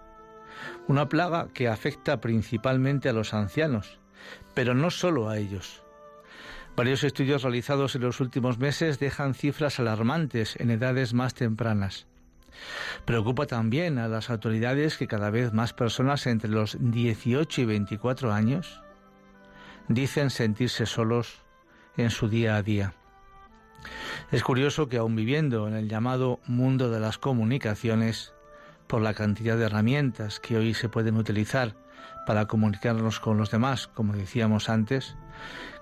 Una 0.89 1.09
plaga 1.09 1.47
que 1.55 1.69
afecta 1.69 2.21
principalmente 2.21 3.09
a 3.09 3.13
los 3.13 3.35
ancianos, 3.35 4.01
pero 4.53 4.75
no 4.75 4.91
solo 4.91 5.29
a 5.29 5.39
ellos. 5.39 5.84
Varios 6.77 7.05
estudios 7.05 7.43
realizados 7.43 7.95
en 7.95 8.03
los 8.03 8.21
últimos 8.21 8.59
meses 8.59 8.99
dejan 8.99 9.35
cifras 9.35 9.79
alarmantes 9.79 10.57
en 10.59 10.71
edades 10.71 11.15
más 11.15 11.35
tempranas. 11.35 12.07
Preocupa 13.05 13.47
también 13.47 13.99
a 13.99 14.09
las 14.09 14.29
autoridades 14.31 14.97
que 14.97 15.07
cada 15.07 15.31
vez 15.31 15.53
más 15.53 15.73
personas 15.73 16.27
entre 16.27 16.51
los 16.51 16.77
18 16.81 17.61
y 17.61 17.65
24 17.65 18.33
años 18.33 18.81
dicen 19.89 20.31
sentirse 20.31 20.87
solos 20.87 21.43
en 21.97 22.11
su 22.11 22.29
día 22.29 22.57
a 22.57 22.63
día. 22.63 22.95
Es 24.33 24.43
curioso 24.43 24.89
que 24.89 24.97
aun 24.97 25.15
viviendo 25.15 25.69
en 25.69 25.75
el 25.75 25.89
llamado 25.89 26.41
mundo 26.47 26.91
de 26.91 27.01
las 27.01 27.19
comunicaciones, 27.19 28.33
por 28.87 29.01
la 29.01 29.15
cantidad 29.15 29.57
de 29.57 29.65
herramientas 29.65 30.41
que 30.41 30.57
hoy 30.57 30.75
se 30.75 30.89
pueden 30.89 31.17
utilizar 31.17 31.75
para 32.27 32.47
comunicarnos 32.47 33.21
con 33.21 33.39
los 33.39 33.51
demás, 33.51 33.87
como 33.87 34.15
decíamos 34.15 34.69
antes, 34.69 35.17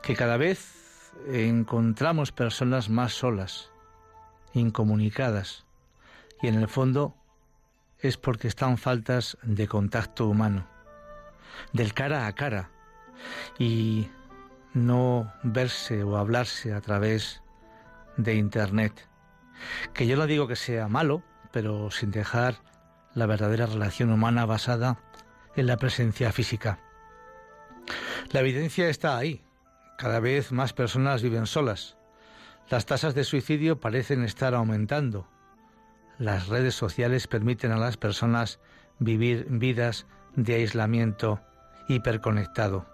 que 0.02 0.14
cada 0.14 0.36
vez 0.36 0.81
encontramos 1.28 2.32
personas 2.32 2.88
más 2.88 3.12
solas, 3.12 3.70
incomunicadas, 4.52 5.64
y 6.40 6.48
en 6.48 6.54
el 6.54 6.68
fondo 6.68 7.14
es 7.98 8.16
porque 8.16 8.48
están 8.48 8.78
faltas 8.78 9.38
de 9.42 9.68
contacto 9.68 10.26
humano, 10.26 10.66
del 11.72 11.94
cara 11.94 12.26
a 12.26 12.34
cara, 12.34 12.70
y 13.58 14.08
no 14.74 15.32
verse 15.42 16.02
o 16.02 16.16
hablarse 16.16 16.72
a 16.72 16.80
través 16.80 17.42
de 18.16 18.34
Internet. 18.34 19.08
Que 19.94 20.06
yo 20.06 20.16
no 20.16 20.26
digo 20.26 20.48
que 20.48 20.56
sea 20.56 20.88
malo, 20.88 21.22
pero 21.52 21.90
sin 21.90 22.10
dejar 22.10 22.56
la 23.14 23.26
verdadera 23.26 23.66
relación 23.66 24.10
humana 24.10 24.46
basada 24.46 24.98
en 25.54 25.66
la 25.66 25.76
presencia 25.76 26.32
física. 26.32 26.80
La 28.30 28.40
evidencia 28.40 28.88
está 28.88 29.16
ahí, 29.16 29.44
cada 30.02 30.18
vez 30.18 30.50
más 30.50 30.72
personas 30.72 31.22
viven 31.22 31.46
solas. 31.46 31.96
Las 32.68 32.86
tasas 32.86 33.14
de 33.14 33.22
suicidio 33.22 33.78
parecen 33.78 34.24
estar 34.24 34.52
aumentando. 34.52 35.28
Las 36.18 36.48
redes 36.48 36.74
sociales 36.74 37.28
permiten 37.28 37.70
a 37.70 37.76
las 37.76 37.96
personas 37.96 38.58
vivir 38.98 39.46
vidas 39.48 40.08
de 40.34 40.56
aislamiento 40.56 41.40
hiperconectado. 41.86 42.84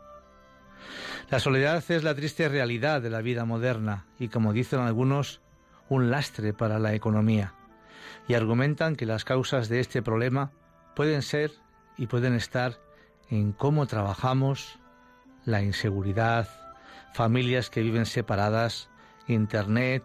La 1.30 1.40
soledad 1.40 1.82
es 1.88 2.04
la 2.04 2.14
triste 2.14 2.46
realidad 2.46 3.00
de 3.00 3.08
la 3.08 3.22
vida 3.22 3.46
moderna 3.46 4.04
y, 4.18 4.28
como 4.28 4.52
dicen 4.52 4.80
algunos, 4.80 5.40
un 5.88 6.10
lastre 6.10 6.52
para 6.52 6.78
la 6.78 6.92
economía. 6.92 7.54
Y 8.26 8.34
argumentan 8.34 8.96
que 8.96 9.06
las 9.06 9.24
causas 9.24 9.70
de 9.70 9.80
este 9.80 10.02
problema 10.02 10.52
pueden 10.94 11.22
ser 11.22 11.52
y 11.96 12.06
pueden 12.06 12.34
estar 12.34 12.78
en 13.30 13.52
cómo 13.52 13.86
trabajamos, 13.86 14.78
la 15.46 15.62
inseguridad, 15.62 16.48
familias 17.12 17.70
que 17.70 17.82
viven 17.82 18.06
separadas, 18.06 18.88
Internet, 19.26 20.02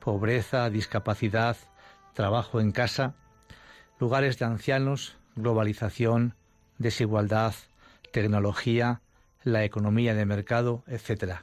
pobreza, 0.00 0.68
discapacidad, 0.70 1.56
trabajo 2.14 2.60
en 2.60 2.72
casa, 2.72 3.14
lugares 3.98 4.38
de 4.38 4.44
ancianos, 4.44 5.16
globalización, 5.36 6.34
desigualdad, 6.78 7.54
tecnología, 8.12 9.00
la 9.44 9.64
economía 9.64 10.14
de 10.14 10.26
mercado, 10.26 10.84
etc. 10.86 11.42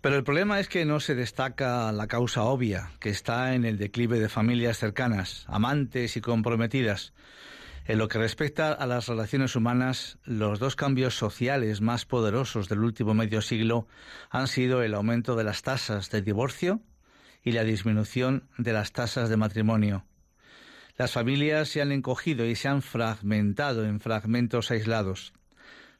Pero 0.00 0.16
el 0.16 0.24
problema 0.24 0.60
es 0.60 0.68
que 0.68 0.86
no 0.86 0.98
se 0.98 1.14
destaca 1.14 1.92
la 1.92 2.06
causa 2.06 2.44
obvia, 2.44 2.90
que 3.00 3.10
está 3.10 3.54
en 3.54 3.66
el 3.66 3.76
declive 3.76 4.18
de 4.18 4.30
familias 4.30 4.78
cercanas, 4.78 5.44
amantes 5.46 6.16
y 6.16 6.22
comprometidas. 6.22 7.12
En 7.84 7.98
lo 7.98 8.08
que 8.08 8.18
respecta 8.18 8.72
a 8.72 8.86
las 8.86 9.08
relaciones 9.08 9.56
humanas, 9.56 10.18
los 10.24 10.58
dos 10.58 10.74
cambios 10.74 11.16
sociales 11.16 11.82
más 11.82 12.06
poderosos 12.06 12.68
del 12.68 12.78
último 12.82 13.12
medio 13.12 13.42
siglo 13.42 13.88
han 14.30 14.46
sido 14.46 14.82
el 14.82 14.94
aumento 14.94 15.36
de 15.36 15.44
las 15.44 15.60
tasas 15.60 16.10
de 16.10 16.22
divorcio 16.22 16.80
y 17.42 17.52
la 17.52 17.64
disminución 17.64 18.48
de 18.56 18.72
las 18.72 18.92
tasas 18.92 19.28
de 19.28 19.36
matrimonio. 19.36 20.06
Las 20.96 21.12
familias 21.12 21.68
se 21.68 21.82
han 21.82 21.92
encogido 21.92 22.46
y 22.46 22.54
se 22.54 22.68
han 22.68 22.80
fragmentado 22.80 23.84
en 23.84 24.00
fragmentos 24.00 24.70
aislados. 24.70 25.34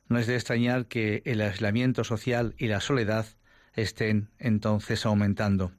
No 0.08 0.18
es 0.18 0.26
de 0.26 0.36
extrañar 0.36 0.86
que 0.86 1.22
el 1.26 1.42
aislamiento 1.42 2.02
social 2.02 2.54
y 2.56 2.68
la 2.68 2.80
soledad 2.80 3.26
estén 3.74 4.30
entonces 4.38 5.06
aumentando. 5.06 5.72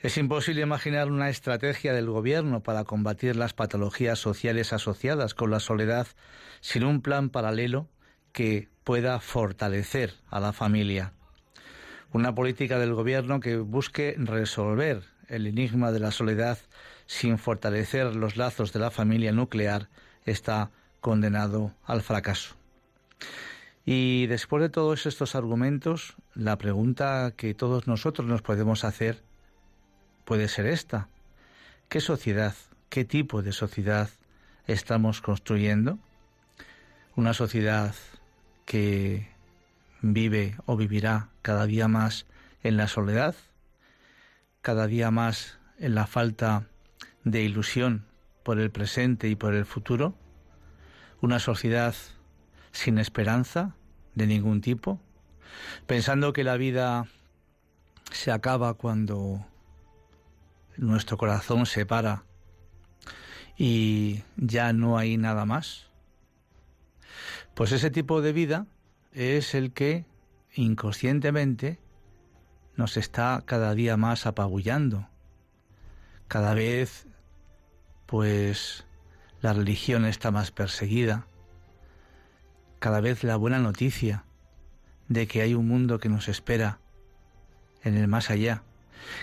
Es 0.00 0.16
imposible 0.16 0.62
imaginar 0.62 1.10
una 1.10 1.28
estrategia 1.28 1.92
del 1.92 2.06
Gobierno 2.06 2.62
para 2.62 2.84
combatir 2.84 3.34
las 3.34 3.52
patologías 3.52 4.18
sociales 4.18 4.72
asociadas 4.72 5.34
con 5.34 5.50
la 5.50 5.58
soledad 5.58 6.06
sin 6.60 6.84
un 6.84 7.02
plan 7.02 7.30
paralelo 7.30 7.88
que 8.32 8.68
pueda 8.84 9.18
fortalecer 9.20 10.14
a 10.30 10.38
la 10.38 10.52
familia. 10.52 11.14
Una 12.12 12.34
política 12.34 12.78
del 12.78 12.94
Gobierno 12.94 13.40
que 13.40 13.56
busque 13.56 14.14
resolver 14.18 15.02
el 15.26 15.46
enigma 15.46 15.92
de 15.92 16.00
la 16.00 16.10
soledad 16.10 16.58
sin 17.06 17.38
fortalecer 17.38 18.14
los 18.14 18.36
lazos 18.36 18.72
de 18.72 18.78
la 18.78 18.90
familia 18.90 19.32
nuclear 19.32 19.88
está 20.24 20.70
condenado 21.00 21.74
al 21.84 22.02
fracaso. 22.02 22.54
Y 23.90 24.26
después 24.26 24.60
de 24.60 24.68
todos 24.68 25.06
estos 25.06 25.34
argumentos, 25.34 26.14
la 26.34 26.58
pregunta 26.58 27.32
que 27.34 27.54
todos 27.54 27.86
nosotros 27.86 28.28
nos 28.28 28.42
podemos 28.42 28.84
hacer 28.84 29.22
puede 30.26 30.48
ser 30.48 30.66
esta. 30.66 31.08
¿Qué 31.88 32.02
sociedad, 32.02 32.54
qué 32.90 33.06
tipo 33.06 33.40
de 33.40 33.52
sociedad 33.52 34.10
estamos 34.66 35.22
construyendo? 35.22 35.98
Una 37.16 37.32
sociedad 37.32 37.94
que 38.66 39.30
vive 40.02 40.58
o 40.66 40.76
vivirá 40.76 41.30
cada 41.40 41.64
día 41.64 41.88
más 41.88 42.26
en 42.62 42.76
la 42.76 42.88
soledad, 42.88 43.36
cada 44.60 44.86
día 44.86 45.10
más 45.10 45.58
en 45.78 45.94
la 45.94 46.06
falta 46.06 46.66
de 47.24 47.42
ilusión 47.42 48.04
por 48.42 48.60
el 48.60 48.70
presente 48.70 49.30
y 49.30 49.34
por 49.34 49.54
el 49.54 49.64
futuro, 49.64 50.14
una 51.22 51.38
sociedad 51.38 51.94
sin 52.70 52.98
esperanza, 52.98 53.74
de 54.18 54.26
ningún 54.26 54.60
tipo, 54.60 55.00
pensando 55.86 56.32
que 56.32 56.44
la 56.44 56.56
vida 56.56 57.06
se 58.10 58.32
acaba 58.32 58.74
cuando 58.74 59.46
nuestro 60.76 61.16
corazón 61.16 61.66
se 61.66 61.86
para 61.86 62.24
y 63.56 64.22
ya 64.36 64.72
no 64.72 64.98
hay 64.98 65.16
nada 65.16 65.44
más. 65.44 65.86
Pues 67.54 67.70
ese 67.72 67.90
tipo 67.90 68.20
de 68.20 68.32
vida 68.32 68.66
es 69.12 69.54
el 69.54 69.72
que 69.72 70.04
inconscientemente 70.52 71.78
nos 72.74 72.96
está 72.96 73.42
cada 73.46 73.74
día 73.74 73.96
más 73.96 74.26
apabullando. 74.26 75.08
Cada 76.26 76.54
vez 76.54 77.06
pues 78.06 78.84
la 79.40 79.52
religión 79.52 80.04
está 80.06 80.32
más 80.32 80.50
perseguida, 80.50 81.27
cada 82.78 83.00
vez 83.00 83.24
la 83.24 83.36
buena 83.36 83.58
noticia 83.58 84.24
de 85.08 85.26
que 85.26 85.42
hay 85.42 85.54
un 85.54 85.66
mundo 85.66 85.98
que 85.98 86.08
nos 86.08 86.28
espera 86.28 86.78
en 87.82 87.96
el 87.96 88.08
más 88.08 88.30
allá, 88.30 88.62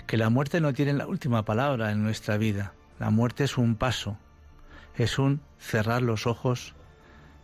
que 0.06 0.16
la 0.16 0.30
muerte 0.30 0.60
no 0.60 0.72
tiene 0.72 0.92
la 0.92 1.06
última 1.06 1.44
palabra 1.44 1.92
en 1.92 2.02
nuestra 2.02 2.36
vida, 2.36 2.72
la 2.98 3.10
muerte 3.10 3.44
es 3.44 3.58
un 3.58 3.76
paso, 3.76 4.18
es 4.96 5.18
un 5.18 5.40
cerrar 5.58 6.02
los 6.02 6.26
ojos 6.26 6.74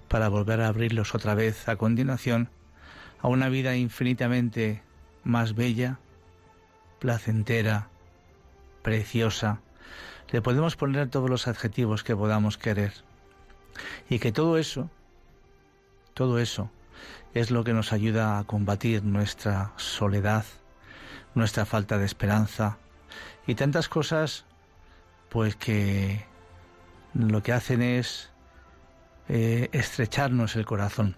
para 0.09 0.29
volver 0.29 0.61
a 0.61 0.68
abrirlos 0.68 1.14
otra 1.14 1.35
vez 1.35 1.68
a 1.68 1.77
continuación 1.77 2.51
a 3.20 3.29
una 3.29 3.48
vida 3.48 3.77
infinitamente 3.77 4.83
más 5.25 5.55
bella, 5.55 5.98
placentera, 6.98 7.88
preciosa. 8.83 9.61
Le 10.31 10.42
podemos 10.42 10.77
poner 10.77 11.09
todos 11.09 11.31
los 11.31 11.46
adjetivos 11.46 12.03
que 12.03 12.16
podamos 12.16 12.59
querer. 12.59 12.92
Y 14.11 14.18
que 14.18 14.33
todo 14.33 14.59
eso 14.59 14.90
todo 16.14 16.38
eso 16.38 16.70
es 17.35 17.51
lo 17.51 17.64
que 17.64 17.72
nos 17.72 17.92
ayuda 17.92 18.38
a 18.38 18.44
combatir 18.44 19.05
nuestra 19.05 19.72
soledad, 19.77 20.44
nuestra 21.35 21.64
falta 21.64 21.98
de 21.98 22.05
esperanza 22.05 22.79
y 23.46 23.55
tantas 23.55 23.88
cosas 23.88 24.44
pues 25.29 25.57
que 25.57 26.25
lo 27.14 27.42
que 27.42 27.53
hacen 27.53 27.83
es 27.83 28.31
eh, 29.29 29.70
estrecharnos 29.72 30.57
el 30.57 30.66
corazón, 30.66 31.16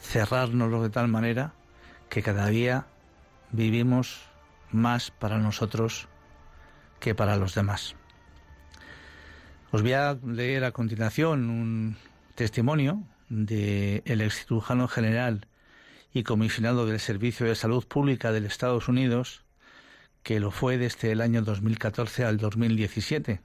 cerrárnoslo 0.00 0.82
de 0.82 0.90
tal 0.90 1.08
manera 1.08 1.54
que 2.10 2.22
cada 2.22 2.46
día 2.48 2.86
vivimos 3.50 4.20
más 4.70 5.10
para 5.10 5.38
nosotros 5.38 6.08
que 7.00 7.14
para 7.14 7.36
los 7.36 7.54
demás. 7.54 7.94
Os 9.70 9.82
voy 9.82 9.92
a 9.92 10.18
leer 10.24 10.64
a 10.64 10.72
continuación 10.72 11.50
un 11.50 11.96
testimonio 12.34 13.02
del 13.28 14.02
el 14.04 14.20
ex 14.20 14.46
cirujano 14.46 14.88
general 14.88 15.46
y 16.12 16.22
comisionado 16.22 16.86
del 16.86 17.00
Servicio 17.00 17.46
de 17.46 17.54
Salud 17.54 17.86
Pública 17.86 18.32
de 18.32 18.46
Estados 18.46 18.88
Unidos, 18.88 19.44
que 20.22 20.40
lo 20.40 20.50
fue 20.50 20.78
desde 20.78 21.12
el 21.12 21.20
año 21.20 21.42
2014 21.42 22.24
al 22.24 22.38
2017. 22.38 23.40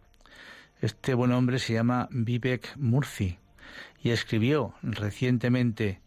Este 0.81 1.13
buen 1.13 1.31
hombre 1.31 1.59
se 1.59 1.73
llama 1.73 2.07
Vivek 2.11 2.75
Murthy 2.77 3.37
y 4.01 4.11
escribió 4.11 4.73
recientemente 4.81 6.01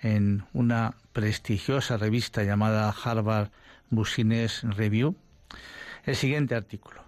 en 0.00 0.44
una 0.52 0.96
prestigiosa 1.12 1.96
revista 1.96 2.42
llamada 2.42 2.94
Harvard 3.04 3.50
Business 3.90 4.62
Review 4.62 5.16
el 6.06 6.16
siguiente 6.16 6.54
artículo. 6.54 7.02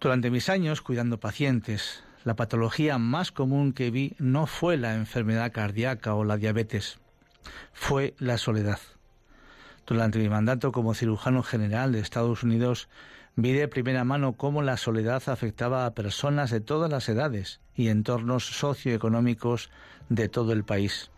Durante 0.00 0.30
mis 0.30 0.48
años 0.48 0.82
cuidando 0.82 1.18
pacientes, 1.18 2.04
la 2.24 2.36
patología 2.36 2.98
más 2.98 3.32
común 3.32 3.72
que 3.72 3.90
vi 3.90 4.14
no 4.18 4.46
fue 4.46 4.76
la 4.76 4.94
enfermedad 4.94 5.52
cardíaca 5.52 6.14
o 6.14 6.24
la 6.24 6.36
diabetes, 6.36 6.98
fue 7.72 8.14
la 8.18 8.38
soledad. 8.38 8.78
Durante 9.86 10.18
mi 10.18 10.28
mandato 10.28 10.70
como 10.70 10.94
cirujano 10.94 11.42
general 11.42 11.92
de 11.92 12.00
Estados 12.00 12.42
Unidos, 12.42 12.88
vi 13.36 13.52
de 13.52 13.68
primera 13.68 14.04
mano 14.04 14.34
cómo 14.34 14.62
la 14.62 14.76
soledad 14.76 15.22
afectaba 15.26 15.86
a 15.86 15.94
personas 15.94 16.50
de 16.50 16.60
todas 16.60 16.90
las 16.90 17.08
edades 17.08 17.60
y 17.74 17.88
entornos 17.88 18.46
socioeconómicos 18.46 19.70
de 20.08 20.28
todo 20.28 20.52
el 20.52 20.64
país. 20.64 21.10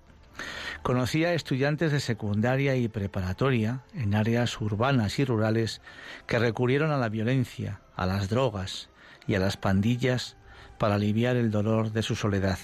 Conocí 0.83 1.25
a 1.25 1.35
estudiantes 1.35 1.93
de 1.93 2.01
secundaria 2.01 2.77
y 2.77 2.89
preparatoria 2.89 3.83
en 3.95 4.15
áreas 4.15 4.61
urbanas 4.61 5.19
y 5.19 5.25
rurales 5.25 5.83
que 6.27 6.39
recurrieron 6.39 6.91
a 6.91 6.97
la 6.97 7.09
violencia, 7.09 7.81
a 7.95 8.07
las 8.07 8.29
drogas 8.29 8.89
y 9.27 9.35
a 9.35 9.39
las 9.39 9.57
pandillas 9.57 10.37
para 10.83 10.97
aliviar 10.97 11.37
el 11.37 11.53
dolor 11.53 11.93
de 11.93 12.03
su 12.03 12.17
soledad. 12.17 12.59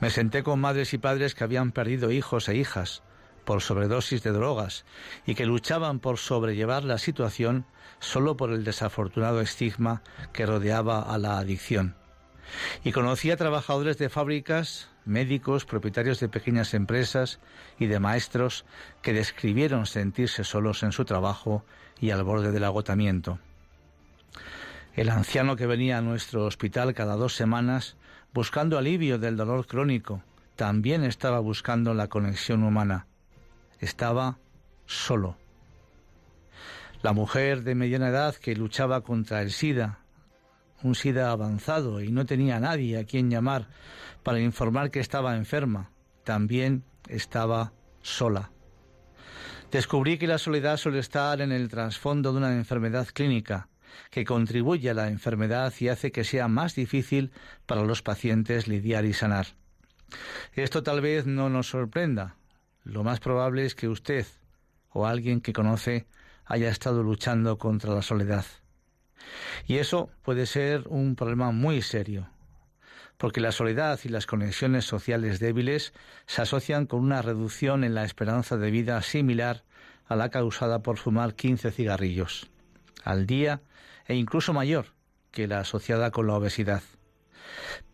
Me 0.00 0.10
senté 0.10 0.42
con 0.42 0.58
madres 0.58 0.92
y 0.92 0.98
padres 0.98 1.36
que 1.36 1.44
habían 1.44 1.70
perdido 1.70 2.10
hijos 2.10 2.48
e 2.48 2.56
hijas 2.56 3.04
por 3.44 3.62
sobredosis 3.62 4.24
de 4.24 4.32
drogas 4.32 4.84
y 5.24 5.36
que 5.36 5.46
luchaban 5.46 6.00
por 6.00 6.18
sobrellevar 6.18 6.82
la 6.82 6.98
situación 6.98 7.64
solo 8.00 8.36
por 8.36 8.50
el 8.50 8.64
desafortunado 8.64 9.40
estigma 9.40 10.02
que 10.32 10.46
rodeaba 10.46 11.00
a 11.00 11.16
la 11.18 11.38
adicción. 11.38 11.94
Y 12.82 12.90
conocí 12.90 13.30
a 13.30 13.36
trabajadores 13.36 13.96
de 13.98 14.08
fábricas, 14.08 14.88
médicos, 15.04 15.64
propietarios 15.64 16.18
de 16.18 16.28
pequeñas 16.28 16.74
empresas 16.74 17.38
y 17.78 17.86
de 17.86 18.00
maestros 18.00 18.64
que 19.00 19.12
describieron 19.12 19.86
sentirse 19.86 20.42
solos 20.42 20.82
en 20.82 20.90
su 20.90 21.04
trabajo 21.04 21.64
y 22.00 22.10
al 22.10 22.24
borde 22.24 22.50
del 22.50 22.64
agotamiento. 22.64 23.38
El 24.98 25.10
anciano 25.10 25.54
que 25.54 25.68
venía 25.68 25.98
a 25.98 26.02
nuestro 26.02 26.44
hospital 26.44 26.92
cada 26.92 27.14
dos 27.14 27.36
semanas 27.36 27.96
buscando 28.34 28.76
alivio 28.76 29.20
del 29.20 29.36
dolor 29.36 29.64
crónico 29.64 30.24
también 30.56 31.04
estaba 31.04 31.38
buscando 31.38 31.94
la 31.94 32.08
conexión 32.08 32.64
humana. 32.64 33.06
Estaba 33.78 34.38
solo. 34.86 35.36
La 37.00 37.12
mujer 37.12 37.62
de 37.62 37.76
mediana 37.76 38.08
edad 38.08 38.34
que 38.34 38.56
luchaba 38.56 39.02
contra 39.02 39.40
el 39.40 39.52
SIDA, 39.52 40.00
un 40.82 40.96
SIDA 40.96 41.30
avanzado 41.30 42.00
y 42.00 42.10
no 42.10 42.26
tenía 42.26 42.58
nadie 42.58 42.98
a 42.98 43.04
quien 43.04 43.30
llamar 43.30 43.68
para 44.24 44.40
informar 44.40 44.90
que 44.90 44.98
estaba 44.98 45.36
enferma, 45.36 45.92
también 46.24 46.82
estaba 47.06 47.72
sola. 48.02 48.50
Descubrí 49.70 50.18
que 50.18 50.26
la 50.26 50.38
soledad 50.38 50.76
suele 50.76 50.98
estar 50.98 51.40
en 51.40 51.52
el 51.52 51.68
trasfondo 51.68 52.32
de 52.32 52.38
una 52.38 52.52
enfermedad 52.52 53.06
clínica 53.14 53.68
que 54.10 54.24
contribuye 54.24 54.90
a 54.90 54.94
la 54.94 55.08
enfermedad 55.08 55.72
y 55.80 55.88
hace 55.88 56.12
que 56.12 56.24
sea 56.24 56.48
más 56.48 56.74
difícil 56.74 57.30
para 57.66 57.84
los 57.84 58.02
pacientes 58.02 58.68
lidiar 58.68 59.04
y 59.04 59.12
sanar. 59.12 59.48
Esto 60.54 60.82
tal 60.82 61.00
vez 61.00 61.26
no 61.26 61.48
nos 61.48 61.68
sorprenda. 61.68 62.36
Lo 62.84 63.04
más 63.04 63.20
probable 63.20 63.64
es 63.64 63.74
que 63.74 63.88
usted 63.88 64.26
o 64.90 65.06
alguien 65.06 65.40
que 65.40 65.52
conoce 65.52 66.06
haya 66.46 66.70
estado 66.70 67.02
luchando 67.02 67.58
contra 67.58 67.94
la 67.94 68.02
soledad. 68.02 68.46
Y 69.66 69.76
eso 69.76 70.10
puede 70.22 70.46
ser 70.46 70.84
un 70.88 71.14
problema 71.14 71.50
muy 71.50 71.82
serio, 71.82 72.30
porque 73.18 73.40
la 73.40 73.52
soledad 73.52 74.00
y 74.04 74.08
las 74.08 74.26
conexiones 74.26 74.86
sociales 74.86 75.40
débiles 75.40 75.92
se 76.26 76.40
asocian 76.40 76.86
con 76.86 77.00
una 77.00 77.20
reducción 77.20 77.84
en 77.84 77.94
la 77.94 78.04
esperanza 78.04 78.56
de 78.56 78.70
vida 78.70 79.02
similar 79.02 79.64
a 80.06 80.16
la 80.16 80.30
causada 80.30 80.82
por 80.82 80.96
fumar 80.96 81.34
15 81.34 81.70
cigarrillos 81.70 82.48
al 83.08 83.26
día 83.26 83.62
e 84.06 84.14
incluso 84.14 84.52
mayor 84.52 84.92
que 85.30 85.48
la 85.48 85.60
asociada 85.60 86.10
con 86.10 86.26
la 86.26 86.34
obesidad. 86.34 86.82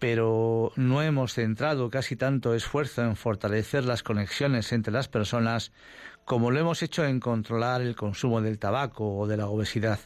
Pero 0.00 0.72
no 0.74 1.02
hemos 1.02 1.34
centrado 1.34 1.88
casi 1.88 2.16
tanto 2.16 2.52
esfuerzo 2.52 3.02
en 3.02 3.14
fortalecer 3.14 3.84
las 3.84 4.02
conexiones 4.02 4.72
entre 4.72 4.92
las 4.92 5.08
personas 5.08 5.72
como 6.24 6.50
lo 6.50 6.58
hemos 6.58 6.82
hecho 6.82 7.04
en 7.04 7.20
controlar 7.20 7.80
el 7.80 7.94
consumo 7.94 8.40
del 8.40 8.58
tabaco 8.58 9.16
o 9.16 9.28
de 9.28 9.36
la 9.36 9.46
obesidad. 9.46 10.00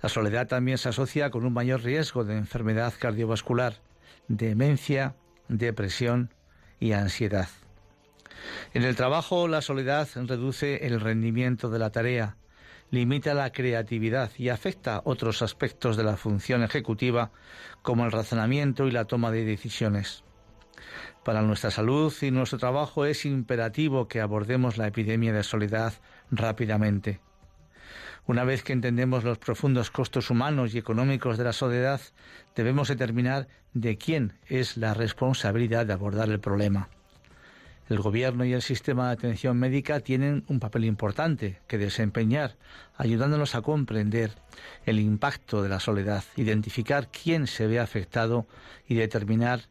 La 0.00 0.08
soledad 0.08 0.46
también 0.46 0.78
se 0.78 0.90
asocia 0.90 1.30
con 1.30 1.44
un 1.44 1.52
mayor 1.52 1.82
riesgo 1.82 2.24
de 2.24 2.36
enfermedad 2.36 2.94
cardiovascular, 2.96 3.74
demencia, 4.28 5.16
depresión 5.48 6.32
y 6.78 6.92
ansiedad. 6.92 7.48
En 8.74 8.84
el 8.84 8.94
trabajo, 8.94 9.48
la 9.48 9.60
soledad 9.60 10.08
reduce 10.14 10.86
el 10.86 11.00
rendimiento 11.00 11.68
de 11.68 11.78
la 11.80 11.90
tarea, 11.90 12.36
limita 12.90 13.34
la 13.34 13.52
creatividad 13.52 14.30
y 14.38 14.48
afecta 14.48 15.02
otros 15.04 15.42
aspectos 15.42 15.96
de 15.96 16.04
la 16.04 16.16
función 16.16 16.62
ejecutiva 16.62 17.30
como 17.82 18.04
el 18.04 18.12
razonamiento 18.12 18.86
y 18.86 18.90
la 18.90 19.04
toma 19.04 19.30
de 19.30 19.44
decisiones. 19.44 20.24
Para 21.24 21.42
nuestra 21.42 21.70
salud 21.70 22.14
y 22.22 22.30
nuestro 22.30 22.58
trabajo 22.58 23.04
es 23.04 23.24
imperativo 23.24 24.06
que 24.08 24.20
abordemos 24.20 24.78
la 24.78 24.86
epidemia 24.86 25.32
de 25.32 25.42
soledad 25.42 25.94
rápidamente. 26.30 27.20
Una 28.26 28.44
vez 28.44 28.62
que 28.62 28.72
entendemos 28.72 29.24
los 29.24 29.38
profundos 29.38 29.90
costos 29.90 30.30
humanos 30.30 30.74
y 30.74 30.78
económicos 30.78 31.38
de 31.38 31.44
la 31.44 31.52
soledad, 31.52 32.00
debemos 32.56 32.88
determinar 32.88 33.46
de 33.72 33.98
quién 33.98 34.34
es 34.46 34.76
la 34.76 34.94
responsabilidad 34.94 35.86
de 35.86 35.92
abordar 35.92 36.28
el 36.30 36.40
problema. 36.40 36.88
El 37.88 38.00
gobierno 38.00 38.44
y 38.44 38.52
el 38.52 38.62
sistema 38.62 39.06
de 39.06 39.12
atención 39.12 39.56
médica 39.58 40.00
tienen 40.00 40.44
un 40.48 40.58
papel 40.58 40.84
importante 40.84 41.60
que 41.68 41.78
desempeñar, 41.78 42.56
ayudándonos 42.96 43.54
a 43.54 43.62
comprender 43.62 44.32
el 44.86 44.98
impacto 44.98 45.62
de 45.62 45.68
la 45.68 45.78
soledad, 45.78 46.24
identificar 46.34 47.08
quién 47.10 47.46
se 47.46 47.68
ve 47.68 47.78
afectado 47.78 48.46
y 48.88 48.96
determinar 48.96 49.68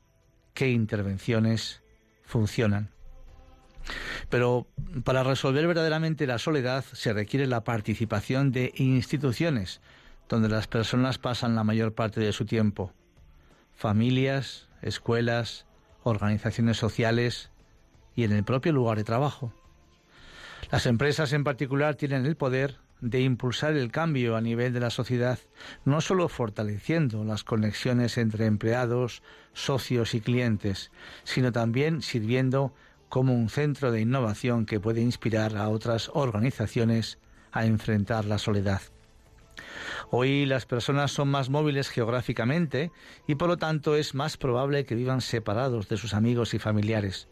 qué 0.53 0.69
intervenciones 0.69 1.83
funcionan. 2.23 2.89
Pero 4.29 4.67
para 5.03 5.23
resolver 5.23 5.67
verdaderamente 5.67 6.25
la 6.25 6.39
soledad 6.39 6.85
se 6.93 7.13
requiere 7.13 7.47
la 7.47 7.63
participación 7.63 8.51
de 8.51 8.73
instituciones 8.77 9.81
donde 10.29 10.49
las 10.49 10.67
personas 10.67 11.17
pasan 11.17 11.55
la 11.55 11.63
mayor 11.63 11.93
parte 11.93 12.19
de 12.19 12.31
su 12.31 12.45
tiempo. 12.45 12.93
Familias, 13.75 14.69
escuelas, 14.81 15.65
organizaciones 16.03 16.77
sociales, 16.77 17.51
y 18.15 18.23
en 18.23 18.31
el 18.31 18.43
propio 18.43 18.71
lugar 18.71 18.97
de 18.97 19.03
trabajo. 19.03 19.53
Las 20.71 20.85
empresas 20.85 21.33
en 21.33 21.43
particular 21.43 21.95
tienen 21.95 22.25
el 22.25 22.35
poder 22.35 22.77
de 23.01 23.21
impulsar 23.21 23.75
el 23.75 23.91
cambio 23.91 24.35
a 24.35 24.41
nivel 24.41 24.73
de 24.73 24.79
la 24.79 24.89
sociedad, 24.89 25.37
no 25.83 26.01
solo 26.01 26.27
fortaleciendo 26.27 27.23
las 27.23 27.43
conexiones 27.43 28.17
entre 28.17 28.45
empleados, 28.45 29.21
socios 29.53 30.15
y 30.15 30.21
clientes, 30.21 30.91
sino 31.23 31.51
también 31.51 32.01
sirviendo 32.01 32.73
como 33.09 33.33
un 33.33 33.49
centro 33.49 33.91
de 33.91 34.01
innovación 34.01 34.65
que 34.65 34.79
puede 34.79 35.01
inspirar 35.01 35.55
a 35.57 35.69
otras 35.69 36.09
organizaciones 36.13 37.19
a 37.51 37.65
enfrentar 37.65 38.25
la 38.25 38.37
soledad. 38.37 38.81
Hoy 40.09 40.45
las 40.45 40.65
personas 40.65 41.11
son 41.11 41.29
más 41.29 41.49
móviles 41.49 41.89
geográficamente 41.89 42.91
y 43.27 43.35
por 43.35 43.47
lo 43.47 43.57
tanto 43.57 43.95
es 43.95 44.15
más 44.15 44.37
probable 44.37 44.85
que 44.85 44.95
vivan 44.95 45.21
separados 45.21 45.87
de 45.87 45.97
sus 45.97 46.13
amigos 46.13 46.53
y 46.53 46.59
familiares. 46.59 47.29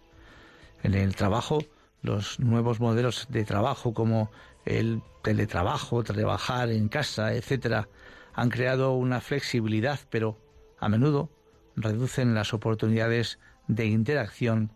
En 0.84 0.94
el 0.94 1.16
trabajo, 1.16 1.64
los 2.02 2.40
nuevos 2.40 2.80
modelos 2.80 3.28
de 3.30 3.46
trabajo 3.46 3.94
como 3.94 4.30
el 4.66 5.02
teletrabajo, 5.24 6.04
trabajar 6.04 6.70
en 6.70 6.90
casa, 6.90 7.34
etcétera, 7.34 7.88
han 8.34 8.50
creado 8.50 8.94
una 8.94 9.22
flexibilidad, 9.22 10.00
pero 10.10 10.38
a 10.80 10.90
menudo 10.90 11.30
reducen 11.76 12.36
las 12.36 12.54
oportunidades 12.54 13.40
de 13.68 13.86
interacción 13.86 14.72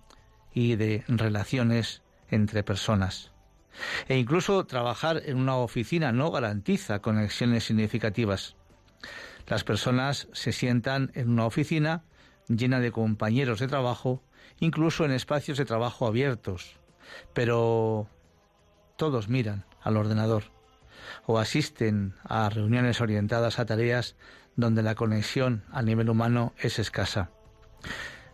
y 0.54 0.76
de 0.76 1.04
relaciones 1.08 2.02
entre 2.30 2.64
personas. 2.64 3.32
E 4.08 4.18
incluso 4.18 4.66
trabajar 4.66 5.22
en 5.26 5.38
una 5.38 5.58
oficina 5.58 6.12
no 6.12 6.32
garantiza 6.32 7.00
conexiones 7.00 7.66
significativas. 7.66 8.56
Las 9.48 9.64
personas 9.64 10.28
se 10.34 10.52
sientan 10.52 11.12
en 11.14 11.30
una 11.30 11.46
oficina 11.46 12.04
llena 12.48 12.80
de 12.80 12.92
compañeros 12.92 13.60
de 13.60 13.68
trabajo 13.68 14.24
incluso 14.60 15.06
en 15.06 15.12
espacios 15.12 15.58
de 15.58 15.66
trabajo 15.66 16.08
abiertos, 16.08 16.76
pero 17.34 18.08
todos 18.96 19.30
miran 19.30 19.66
al 19.82 19.98
ordenador 19.98 20.44
o 21.26 21.40
asisten 21.40 22.14
a 22.24 22.50
reuniones 22.50 23.02
orientadas 23.02 23.60
a 23.60 23.66
tareas 23.66 24.16
donde 24.56 24.84
la 24.84 24.96
conexión 24.96 25.64
a 25.72 25.82
nivel 25.82 26.10
humano 26.10 26.54
es 26.58 26.80
escasa. 26.80 27.30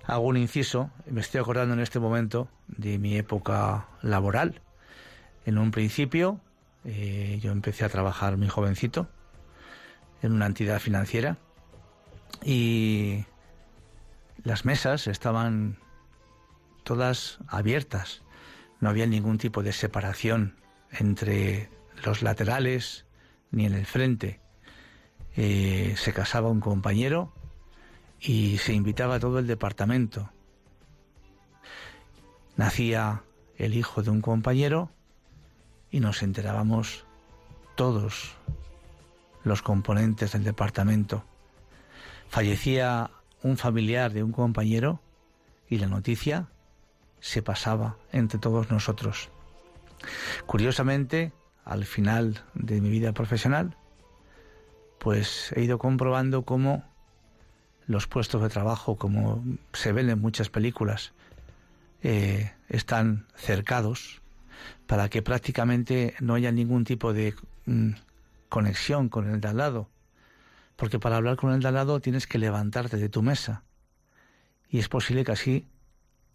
Hago 0.06 0.28
un 0.28 0.38
inciso, 0.38 0.92
me 1.06 1.22
estoy 1.22 1.42
acordando 1.42 1.74
en 1.74 1.80
este 1.80 2.00
momento 2.00 2.50
de 2.68 2.98
mi 2.98 3.18
época 3.18 3.88
laboral. 4.02 4.62
En 5.46 5.58
un 5.58 5.72
principio 5.72 6.40
eh, 6.86 7.40
yo 7.42 7.52
empecé 7.52 7.86
a 7.86 7.90
trabajar 7.90 8.38
muy 8.38 8.50
jovencito 8.50 9.08
en 10.22 10.34
una 10.34 10.46
entidad 10.46 10.80
financiera 10.80 11.38
y 12.44 13.26
las 14.44 14.66
mesas 14.66 15.08
estaban 15.08 15.78
todas 16.84 17.40
abiertas. 17.48 18.22
No 18.80 18.90
había 18.90 19.06
ningún 19.06 19.38
tipo 19.38 19.64
de 19.64 19.74
separación 19.74 20.56
entre 20.92 21.70
los 22.04 22.22
laterales 22.22 23.06
ni 23.52 23.66
en 23.66 23.74
el 23.74 23.86
frente. 23.86 24.42
Eh, 25.36 25.96
se 25.98 26.14
casaba 26.14 26.50
un 26.50 26.60
compañero 26.60 27.34
y 28.20 28.58
se 28.58 28.74
invitaba 28.74 29.16
a 29.16 29.20
todo 29.20 29.40
el 29.40 29.48
departamento. 29.48 30.30
Nacía 32.56 33.24
el 33.58 33.76
hijo 33.76 34.04
de 34.04 34.12
un 34.12 34.22
compañero 34.22 34.92
y 35.90 36.00
nos 36.00 36.24
enterábamos 36.24 37.06
todos 37.76 38.36
los 39.44 39.62
componentes 39.62 40.34
del 40.34 40.44
departamento. 40.44 41.24
Fallecía 42.30 43.12
un 43.42 43.58
familiar 43.58 44.14
de 44.14 44.24
un 44.24 44.32
compañero 44.32 45.02
y 45.70 45.78
la 45.78 45.88
noticia 45.88 46.48
se 47.24 47.42
pasaba 47.42 47.96
entre 48.12 48.38
todos 48.38 48.70
nosotros. 48.70 49.30
Curiosamente, 50.46 51.32
al 51.64 51.86
final 51.86 52.44
de 52.54 52.82
mi 52.82 52.90
vida 52.90 53.14
profesional, 53.14 53.78
pues 55.00 55.54
he 55.56 55.64
ido 55.64 55.78
comprobando 55.78 56.44
cómo 56.44 56.84
los 57.88 58.08
puestos 58.08 58.42
de 58.42 58.50
trabajo, 58.50 58.98
como 58.98 59.42
se 59.72 59.94
ven 59.94 60.10
en 60.10 60.20
muchas 60.20 60.50
películas, 60.50 61.14
eh, 62.02 62.52
están 62.68 63.26
cercados 63.36 64.22
para 64.86 65.08
que 65.08 65.22
prácticamente 65.22 66.16
no 66.20 66.34
haya 66.34 66.52
ningún 66.52 66.84
tipo 66.84 67.14
de 67.14 67.36
mm, 67.66 67.92
conexión 68.50 69.08
con 69.08 69.30
el 69.30 69.40
de 69.40 69.48
al 69.48 69.58
lado, 69.58 69.90
porque 70.76 71.00
para 71.00 71.16
hablar 71.16 71.38
con 71.38 71.54
el 71.54 71.62
de 71.62 71.70
al 71.70 71.76
lado 71.76 72.02
tienes 72.02 72.28
que 72.28 72.38
levantarte 72.38 72.98
de 72.98 73.08
tu 73.08 73.22
mesa. 73.22 73.64
Y 74.68 74.80
es 74.80 74.90
posible 74.90 75.24
que 75.24 75.32
así 75.32 75.70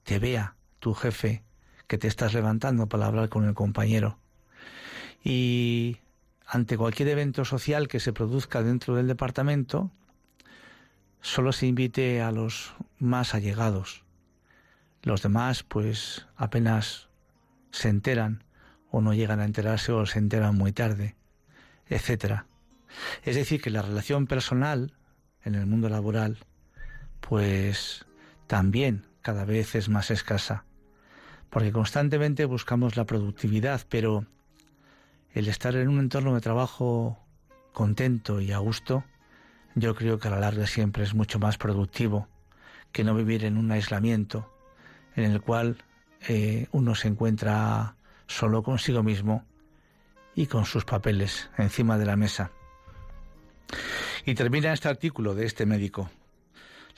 te 0.04 0.18
vea 0.18 0.54
tu 0.78 0.94
jefe 0.94 1.42
que 1.86 1.98
te 1.98 2.08
estás 2.08 2.34
levantando 2.34 2.86
para 2.88 3.06
hablar 3.06 3.28
con 3.28 3.44
el 3.44 3.54
compañero. 3.54 4.18
Y 5.24 5.98
ante 6.46 6.76
cualquier 6.76 7.08
evento 7.08 7.44
social 7.44 7.88
que 7.88 8.00
se 8.00 8.12
produzca 8.12 8.62
dentro 8.62 8.94
del 8.94 9.08
departamento, 9.08 9.90
solo 11.20 11.52
se 11.52 11.66
invite 11.66 12.22
a 12.22 12.32
los 12.32 12.74
más 12.98 13.34
allegados. 13.34 14.04
Los 15.02 15.22
demás, 15.22 15.62
pues, 15.62 16.26
apenas 16.36 17.08
se 17.70 17.88
enteran 17.88 18.44
o 18.90 19.00
no 19.00 19.14
llegan 19.14 19.40
a 19.40 19.44
enterarse 19.44 19.92
o 19.92 20.06
se 20.06 20.18
enteran 20.18 20.54
muy 20.54 20.72
tarde, 20.72 21.16
etcétera. 21.86 22.46
Es 23.22 23.36
decir, 23.36 23.60
que 23.60 23.70
la 23.70 23.82
relación 23.82 24.26
personal 24.26 24.94
en 25.44 25.54
el 25.54 25.66
mundo 25.66 25.88
laboral, 25.88 26.38
pues 27.20 28.06
también 28.46 29.06
cada 29.22 29.44
vez 29.44 29.74
es 29.74 29.88
más 29.88 30.10
escasa, 30.10 30.64
porque 31.50 31.72
constantemente 31.72 32.44
buscamos 32.44 32.96
la 32.96 33.04
productividad, 33.04 33.82
pero 33.88 34.26
el 35.34 35.48
estar 35.48 35.74
en 35.76 35.88
un 35.88 36.00
entorno 36.00 36.34
de 36.34 36.40
trabajo 36.40 37.18
contento 37.72 38.40
y 38.40 38.52
a 38.52 38.58
gusto, 38.58 39.04
yo 39.74 39.94
creo 39.94 40.18
que 40.18 40.28
a 40.28 40.32
la 40.32 40.40
larga 40.40 40.66
siempre 40.66 41.04
es 41.04 41.14
mucho 41.14 41.38
más 41.38 41.58
productivo 41.58 42.26
que 42.92 43.04
no 43.04 43.14
vivir 43.14 43.44
en 43.44 43.56
un 43.56 43.70
aislamiento 43.70 44.50
en 45.14 45.24
el 45.24 45.40
cual 45.40 45.82
eh, 46.28 46.66
uno 46.72 46.94
se 46.94 47.08
encuentra 47.08 47.94
solo 48.26 48.62
consigo 48.62 49.02
mismo 49.02 49.44
y 50.34 50.46
con 50.46 50.64
sus 50.64 50.84
papeles 50.84 51.50
encima 51.56 51.98
de 51.98 52.06
la 52.06 52.16
mesa. 52.16 52.50
Y 54.24 54.34
termina 54.34 54.72
este 54.72 54.88
artículo 54.88 55.34
de 55.34 55.46
este 55.46 55.66
médico. 55.66 56.10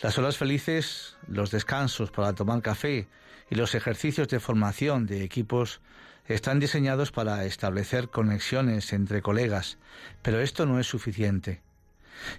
Las 0.03 0.19
horas 0.19 0.39
felices, 0.39 1.17
los 1.27 1.51
descansos 1.51 2.11
para 2.11 2.35
tomar 2.35 2.63
café 2.63 3.09
y 3.51 3.55
los 3.55 3.75
ejercicios 3.75 4.29
de 4.29 4.41
formación 4.41 5.07
de 5.07 5.25
equipos 5.25 5.81
están 6.27 6.61
diseñados 6.61 7.11
para 7.13 7.45
establecer 7.45 8.09
conexiones 8.09 8.93
entre 8.93 9.21
colegas, 9.21 9.79
pero 10.23 10.41
esto 10.41 10.65
no 10.65 10.79
es 10.79 10.87
suficiente. 10.87 11.63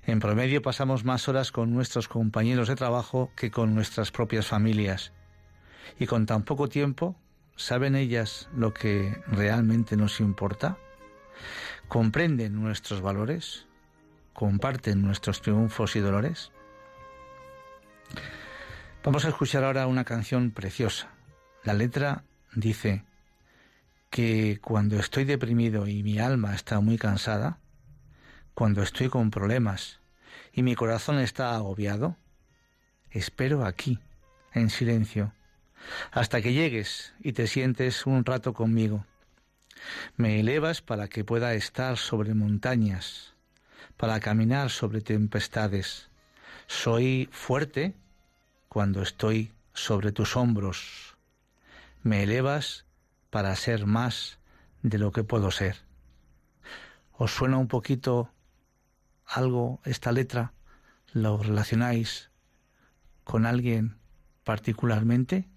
En 0.06 0.20
promedio 0.20 0.62
pasamos 0.62 1.04
más 1.04 1.28
horas 1.28 1.52
con 1.52 1.74
nuestros 1.74 2.08
compañeros 2.08 2.68
de 2.68 2.76
trabajo 2.76 3.32
que 3.36 3.52
con 3.52 3.76
nuestras 3.76 4.12
propias 4.12 4.48
familias. 4.48 5.12
Y 6.00 6.06
con 6.06 6.26
tan 6.26 6.44
poco 6.44 6.70
tiempo, 6.70 7.16
¿saben 7.56 7.96
ellas 7.96 8.50
lo 8.56 8.74
que 8.74 9.18
realmente 9.28 9.98
nos 9.98 10.20
importa? 10.20 10.78
¿Comprenden 11.88 12.62
nuestros 12.62 13.02
valores? 13.02 13.66
¿Comparten 14.34 15.02
nuestros 15.02 15.42
triunfos 15.42 15.96
y 15.96 16.00
dolores? 16.00 16.52
Vamos 19.04 19.26
a 19.26 19.30
escuchar 19.30 19.64
ahora 19.64 19.88
una 19.88 20.04
canción 20.04 20.52
preciosa. 20.52 21.10
La 21.64 21.74
letra 21.74 22.24
dice 22.54 23.04
que 24.12 24.60
cuando 24.62 25.00
estoy 25.00 25.24
deprimido 25.24 25.88
y 25.88 26.04
mi 26.04 26.20
alma 26.20 26.54
está 26.54 26.80
muy 26.82 27.00
cansada, 27.00 27.58
cuando 28.54 28.84
estoy 28.84 29.10
con 29.10 29.32
problemas 29.32 30.00
y 30.54 30.62
mi 30.62 30.76
corazón 30.76 31.18
está 31.18 31.56
agobiado, 31.56 32.16
espero 33.10 33.66
aquí, 33.66 33.98
en 34.54 34.70
silencio, 34.70 35.34
hasta 36.12 36.44
que 36.44 36.54
llegues 36.54 37.16
y 37.22 37.34
te 37.34 37.48
sientes 37.48 38.06
un 38.06 38.24
rato 38.24 38.54
conmigo. 38.54 39.08
Me 40.16 40.40
elevas 40.40 40.84
para 40.84 41.08
que 41.08 41.24
pueda 41.24 41.56
estar 41.56 41.98
sobre 41.98 42.36
montañas, 42.36 43.34
para 43.98 44.20
caminar 44.20 44.70
sobre 44.70 45.02
tempestades. 45.02 46.12
Soy 46.68 47.30
fuerte 47.32 47.96
cuando 48.72 49.02
estoy 49.02 49.52
sobre 49.74 50.14
tus 50.14 50.38
hombros. 50.38 51.18
Me 52.04 52.24
elevas 52.24 52.86
para 53.30 53.54
ser 53.58 53.86
más 53.86 54.40
de 54.82 54.98
lo 54.98 55.12
que 55.12 55.26
puedo 55.26 55.52
ser. 55.52 55.82
¿Os 57.12 57.32
suena 57.32 57.58
un 57.58 57.68
poquito 57.68 58.32
algo 59.26 59.82
esta 59.84 60.14
letra? 60.14 60.54
¿Lo 61.12 61.38
relacionáis 61.38 62.32
con 63.26 63.46
alguien 63.46 63.98
particularmente? 64.46 65.50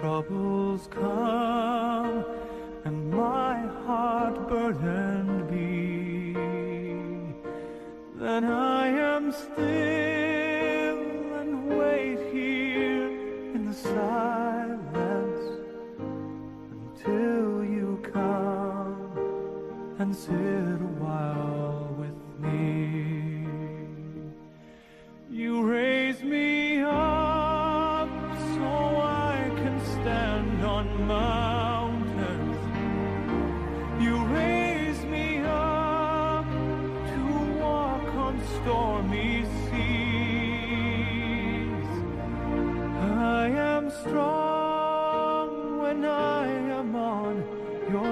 troubles 0.00 0.88
come. 0.92 1.27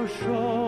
说 0.07 0.66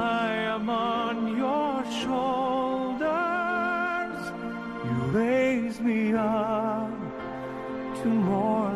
I 0.00 0.32
am 0.54 0.70
on 0.70 1.36
your 1.36 1.84
shoulders. 2.00 3.02
You 4.86 4.92
raise 5.18 5.78
me 5.80 6.14
up 6.14 6.90
to 8.02 8.08
more. 8.08 8.69